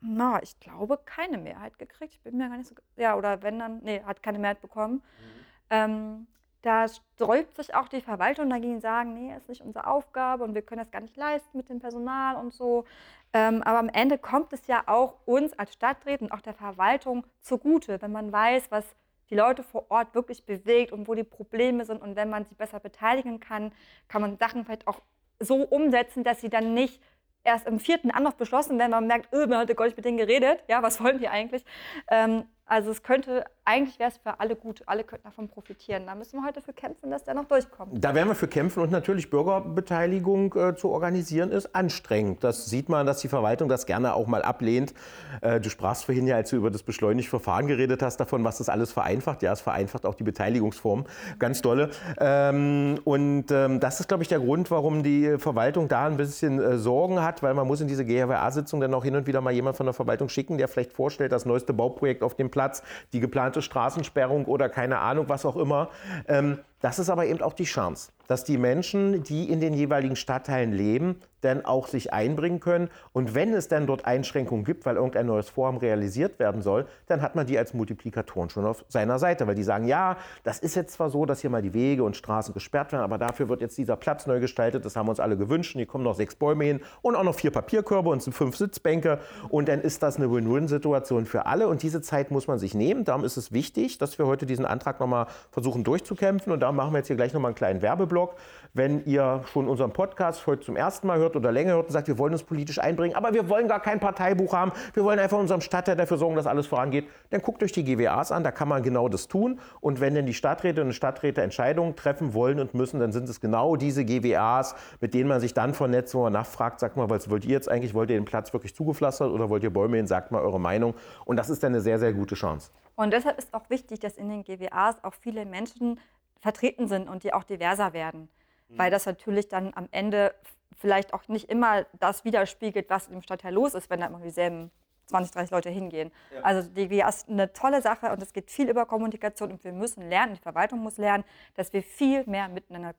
[0.00, 2.14] na, ich glaube, keine Mehrheit gekriegt.
[2.14, 2.74] Ich bin mir gar nicht so.
[2.96, 3.80] Ja, oder wenn dann.
[3.82, 4.96] Nee, hat keine Mehrheit bekommen.
[4.96, 5.45] Mhm.
[5.70, 6.26] Ähm,
[6.62, 10.62] da sträubt sich auch die Verwaltung dagegen, sagen, nee, ist nicht unsere Aufgabe und wir
[10.62, 12.84] können das gar nicht leisten mit dem Personal und so.
[13.32, 17.24] Ähm, aber am Ende kommt es ja auch uns als Stadträten und auch der Verwaltung
[17.40, 18.84] zugute, wenn man weiß, was
[19.30, 22.02] die Leute vor Ort wirklich bewegt und wo die Probleme sind.
[22.02, 23.72] Und wenn man sie besser beteiligen kann,
[24.08, 25.00] kann man Sachen vielleicht auch
[25.38, 27.00] so umsetzen, dass sie dann nicht
[27.44, 30.18] erst im vierten Anlauf beschlossen werden, man merkt, öh, man hat gar nicht mit denen
[30.18, 30.64] geredet.
[30.68, 31.64] Ja, was wollen die eigentlich?
[32.10, 36.04] Ähm, also es könnte, eigentlich wäre es für alle gut, alle könnten davon profitieren.
[36.06, 37.92] Da müssen wir heute für kämpfen, dass der noch durchkommt.
[38.04, 42.42] Da werden wir für kämpfen und natürlich Bürgerbeteiligung äh, zu organisieren ist anstrengend.
[42.42, 44.94] Das sieht man, dass die Verwaltung das gerne auch mal ablehnt.
[45.42, 48.58] Äh, du sprachst vorhin ja, als du über das beschleunigte Verfahren geredet hast, davon, was
[48.58, 49.42] das alles vereinfacht.
[49.42, 51.04] Ja, es vereinfacht auch die Beteiligungsform.
[51.38, 51.90] Ganz dolle.
[52.18, 56.60] Ähm, und ähm, das ist, glaube ich, der Grund, warum die Verwaltung da ein bisschen
[56.60, 59.52] äh, Sorgen hat, weil man muss in diese GHWA-Sitzung dann auch hin und wieder mal
[59.52, 63.20] jemand von der Verwaltung schicken, der vielleicht vorstellt, das neueste Bauprojekt auf dem Platz, die
[63.20, 65.90] geplante Straßensperrung oder keine Ahnung, was auch immer.
[66.26, 70.16] Ähm, das ist aber eben auch die Chance, dass die Menschen, die in den jeweiligen
[70.16, 72.90] Stadtteilen leben, dann auch sich einbringen können.
[73.12, 77.22] Und wenn es dann dort Einschränkungen gibt, weil irgendein neues Vorhaben realisiert werden soll, dann
[77.22, 80.74] hat man die als Multiplikatoren schon auf seiner Seite, weil die sagen, ja, das ist
[80.74, 83.60] jetzt zwar so, dass hier mal die Wege und Straßen gesperrt werden, aber dafür wird
[83.60, 85.74] jetzt dieser Platz neu gestaltet, das haben wir uns alle gewünscht.
[85.74, 89.20] Und hier kommen noch sechs Bäume hin und auch noch vier Papierkörbe und fünf Sitzbänke.
[89.48, 91.68] Und dann ist das eine Win-Win-Situation für alle.
[91.68, 93.04] Und diese Zeit muss man sich nehmen.
[93.04, 96.52] Darum ist es wichtig, dass wir heute diesen Antrag nochmal versuchen durchzukämpfen.
[96.52, 98.34] Und da machen wir jetzt hier gleich nochmal einen kleinen Werbeblock.
[98.74, 102.08] Wenn ihr schon unseren Podcast heute zum ersten Mal hört oder länger hört und sagt,
[102.08, 105.36] wir wollen uns politisch einbringen, aber wir wollen gar kein Parteibuch haben, wir wollen einfach
[105.36, 108.50] in unserem Stadtteil dafür sorgen, dass alles vorangeht, dann guckt euch die GWAs an, da
[108.50, 109.60] kann man genau das tun.
[109.80, 113.40] Und wenn denn die Stadträte und Stadträte Entscheidungen treffen wollen und müssen, dann sind es
[113.40, 117.30] genau diese GWAs, mit denen man sich dann vernetzt, wo man nachfragt, sagt mal, was
[117.30, 117.94] wollt ihr jetzt eigentlich?
[117.94, 120.06] Wollt ihr den Platz wirklich zugepflastert oder wollt ihr Bäume hin?
[120.06, 120.94] Sagt mal eure Meinung.
[121.24, 122.70] Und das ist dann eine sehr, sehr gute Chance.
[122.96, 126.00] Und deshalb ist auch wichtig, dass in den GWAs auch viele Menschen
[126.40, 128.28] vertreten sind und die auch diverser werden.
[128.68, 128.78] Mhm.
[128.78, 130.34] Weil das natürlich dann am Ende
[130.76, 134.70] vielleicht auch nicht immer das widerspiegelt, was im Stadtteil los ist, wenn da immer dieselben
[135.06, 136.10] 20, 30 Leute hingehen.
[136.34, 136.42] Ja.
[136.42, 140.08] Also DGA ist eine tolle Sache und es geht viel über Kommunikation und wir müssen
[140.08, 142.92] lernen, die Verwaltung muss lernen, dass wir viel mehr miteinander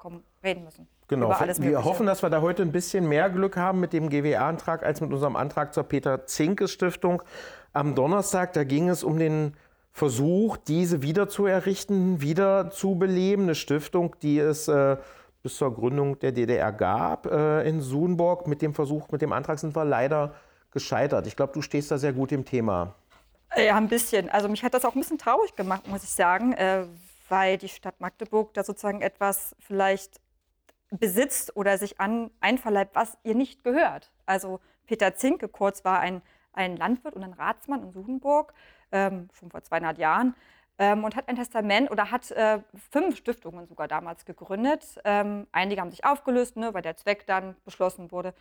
[0.44, 0.88] reden müssen.
[1.10, 4.84] Genau, wir hoffen, dass wir da heute ein bisschen mehr Glück haben mit dem GWA-Antrag
[4.84, 7.24] als mit unserem Antrag zur Peter-Zinke-Stiftung.
[7.72, 9.54] Am Donnerstag, da ging es um den
[9.94, 13.44] Versuch, diese wieder zu errichten, wieder zu beleben.
[13.44, 14.98] Eine Stiftung, die es äh,
[15.48, 18.48] bis zur Gründung der DDR gab äh, in Sunburg.
[18.48, 20.34] Mit dem Versuch, mit dem Antrag sind wir leider
[20.72, 21.26] gescheitert.
[21.26, 22.96] Ich glaube, du stehst da sehr gut im Thema.
[23.56, 24.30] Ja, ein bisschen.
[24.30, 26.84] Also mich hat das auch ein bisschen traurig gemacht, muss ich sagen, äh,
[27.30, 30.20] weil die Stadt Magdeburg da sozusagen etwas vielleicht
[30.92, 34.12] besitzt oder sich an einverleibt, was ihr nicht gehört.
[34.26, 36.22] Also Peter Zinke kurz war ein,
[36.52, 38.54] ein Landwirt und ein Ratsmann in Sudenburg,
[38.92, 40.36] ähm, schon vor 200 Jahren,
[40.80, 42.60] ähm, und hat ein Testament oder hat äh,
[42.92, 45.00] fünf Stiftungen sogar damals gegründet.
[45.04, 48.34] Ähm, einige haben sich aufgelöst, ne, weil der Zweck dann beschlossen wurde.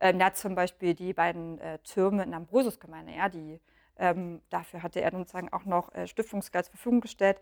[0.00, 3.60] Ähm, er hat zum Beispiel die beiden äh, Türme in Ambrosius-Gemeinde, ja, die,
[3.98, 7.40] ähm, dafür hatte er sozusagen auch noch äh, Stiftungsgeld zur Verfügung gestellt.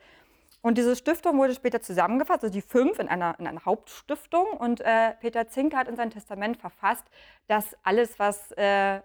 [0.62, 4.47] Und diese Stiftung wurde später zusammengefasst, also die fünf in einer, in einer Hauptstiftung.
[4.47, 7.05] Und äh, Peter Zinke hat in sein Testament verfasst,
[7.47, 9.01] dass alles, was äh,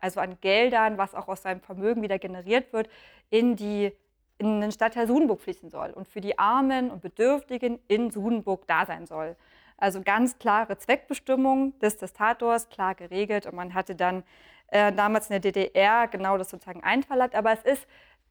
[0.00, 2.90] also an Geldern, was auch aus seinem Vermögen wieder generiert wird,
[3.30, 3.92] in die
[4.38, 8.84] in den Stadtteil Sudenburg fließen soll und für die Armen und Bedürftigen in Sudenburg da
[8.86, 9.36] sein soll.
[9.78, 13.46] Also ganz klare Zweckbestimmung des Testators, klar geregelt.
[13.46, 14.24] Und man hatte dann
[14.68, 17.34] äh, damals in der DDR genau das sozusagen einverleibt.
[17.34, 17.86] Aber es ist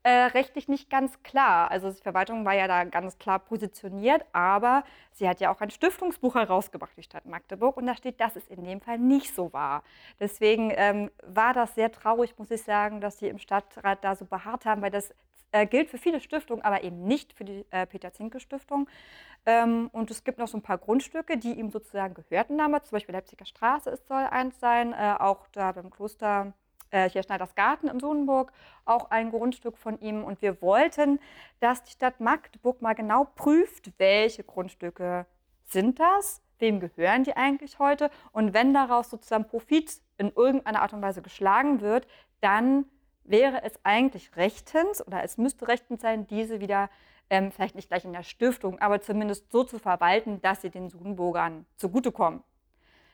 [0.06, 1.72] äh, rechtlich nicht ganz klar.
[1.72, 5.72] Also die Verwaltung war ja da ganz klar positioniert, aber sie hat ja auch ein
[5.72, 9.52] Stiftungsbuch herausgebracht, die Stadt Magdeburg, und da steht, dass es in dem Fall nicht so
[9.52, 9.82] war.
[10.20, 14.26] Deswegen ähm, war das sehr traurig, muss ich sagen, dass sie im Stadtrat da so
[14.26, 15.12] beharrt haben, weil das
[15.56, 18.90] äh, gilt für viele Stiftungen, aber eben nicht für die äh, Peter-Zinke-Stiftung.
[19.46, 22.98] Ähm, und es gibt noch so ein paar Grundstücke, die ihm sozusagen gehörten damals, zum
[22.98, 26.52] Beispiel Leipziger Straße es soll eins sein, äh, auch da beim Kloster
[26.90, 28.52] äh, hier Schneidersgarten in Sohnenburg,
[28.84, 30.26] auch ein Grundstück von ihm.
[30.26, 31.20] Und wir wollten,
[31.62, 35.26] dass die Stadt Magdeburg mal genau prüft, welche Grundstücke
[35.68, 38.12] sind das, wem gehören die eigentlich heute.
[38.34, 42.08] Und wenn daraus sozusagen Profit in irgendeiner Art und Weise geschlagen wird,
[42.42, 42.86] dann
[43.26, 46.90] wäre es eigentlich rechtens oder es müsste rechtens sein, diese wieder
[47.30, 50.90] ähm, vielleicht nicht gleich in der Stiftung, aber zumindest so zu verwalten, dass sie den
[50.90, 52.44] Sudenburgern zugutekommen.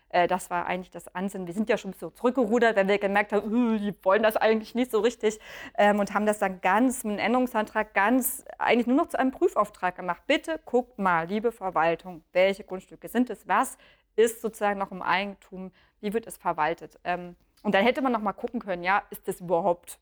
[0.10, 1.48] Äh, das war eigentlich das Ansinnen.
[1.48, 4.92] Wir sind ja schon so zurückgerudert, wenn wir gemerkt haben, die wollen das eigentlich nicht
[4.92, 5.40] so richtig
[5.78, 9.32] ähm, und haben das dann ganz mit einem Änderungsantrag ganz eigentlich nur noch zu einem
[9.32, 10.22] Prüfauftrag gemacht.
[10.28, 13.78] Bitte guckt mal, liebe Verwaltung, welche Grundstücke sind es, was
[14.18, 17.00] ist sozusagen noch im Eigentum, wie wird es verwaltet.
[17.06, 20.00] Ähm, und dann hätte man noch mal gucken können, ja, ist das überhaupt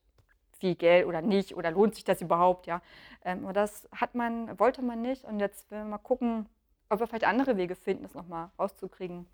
[0.60, 2.82] viel Geld oder nicht oder lohnt sich das überhaupt, ja.
[3.24, 6.48] Ähm, aber das hat man, wollte man nicht und jetzt will man mal gucken,
[6.90, 9.26] ob wir vielleicht andere Wege finden, das noch mal rauszukriegen.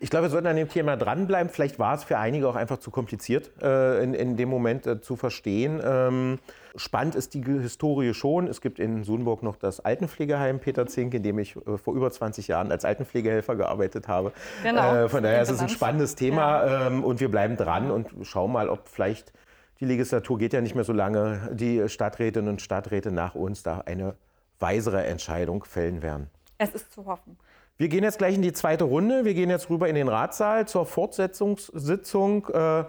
[0.00, 1.50] Ich glaube, wir sollten an dem Thema dranbleiben.
[1.50, 5.00] Vielleicht war es für einige auch einfach zu kompliziert, äh, in, in, dem Moment äh,
[5.00, 5.80] zu verstehen.
[5.84, 6.38] Ähm,
[6.76, 8.46] spannend ist die Historie schon.
[8.46, 12.10] Es gibt in Sunburg noch das Altenpflegeheim Peter Zink, in dem ich äh, vor über
[12.10, 14.32] 20 Jahren als Altenpflegehelfer gearbeitet habe.
[14.62, 14.94] Genau.
[14.94, 16.86] Äh, von daher ist es ein spannendes Thema ja.
[16.86, 19.32] ähm, und wir bleiben dran und schauen mal, ob vielleicht
[19.80, 23.80] die Legislatur geht ja nicht mehr so lange, die Stadträtinnen und Stadträte nach uns da
[23.80, 24.14] eine
[24.60, 26.30] weisere Entscheidung fällen werden.
[26.58, 27.36] Es ist zu hoffen.
[27.76, 29.24] Wir gehen jetzt gleich in die zweite Runde.
[29.24, 32.46] Wir gehen jetzt rüber in den Ratssaal zur Fortsetzungssitzung.
[32.48, 32.84] Äh,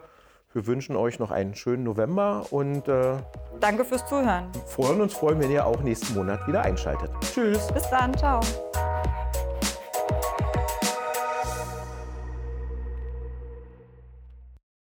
[0.54, 3.18] wir wünschen euch noch einen schönen November und äh,
[3.60, 4.48] danke fürs Zuhören.
[4.68, 7.10] Freuen uns freuen, wenn ihr auch nächsten Monat wieder einschaltet.
[7.22, 7.68] Tschüss.
[7.74, 8.40] Bis dann, ciao.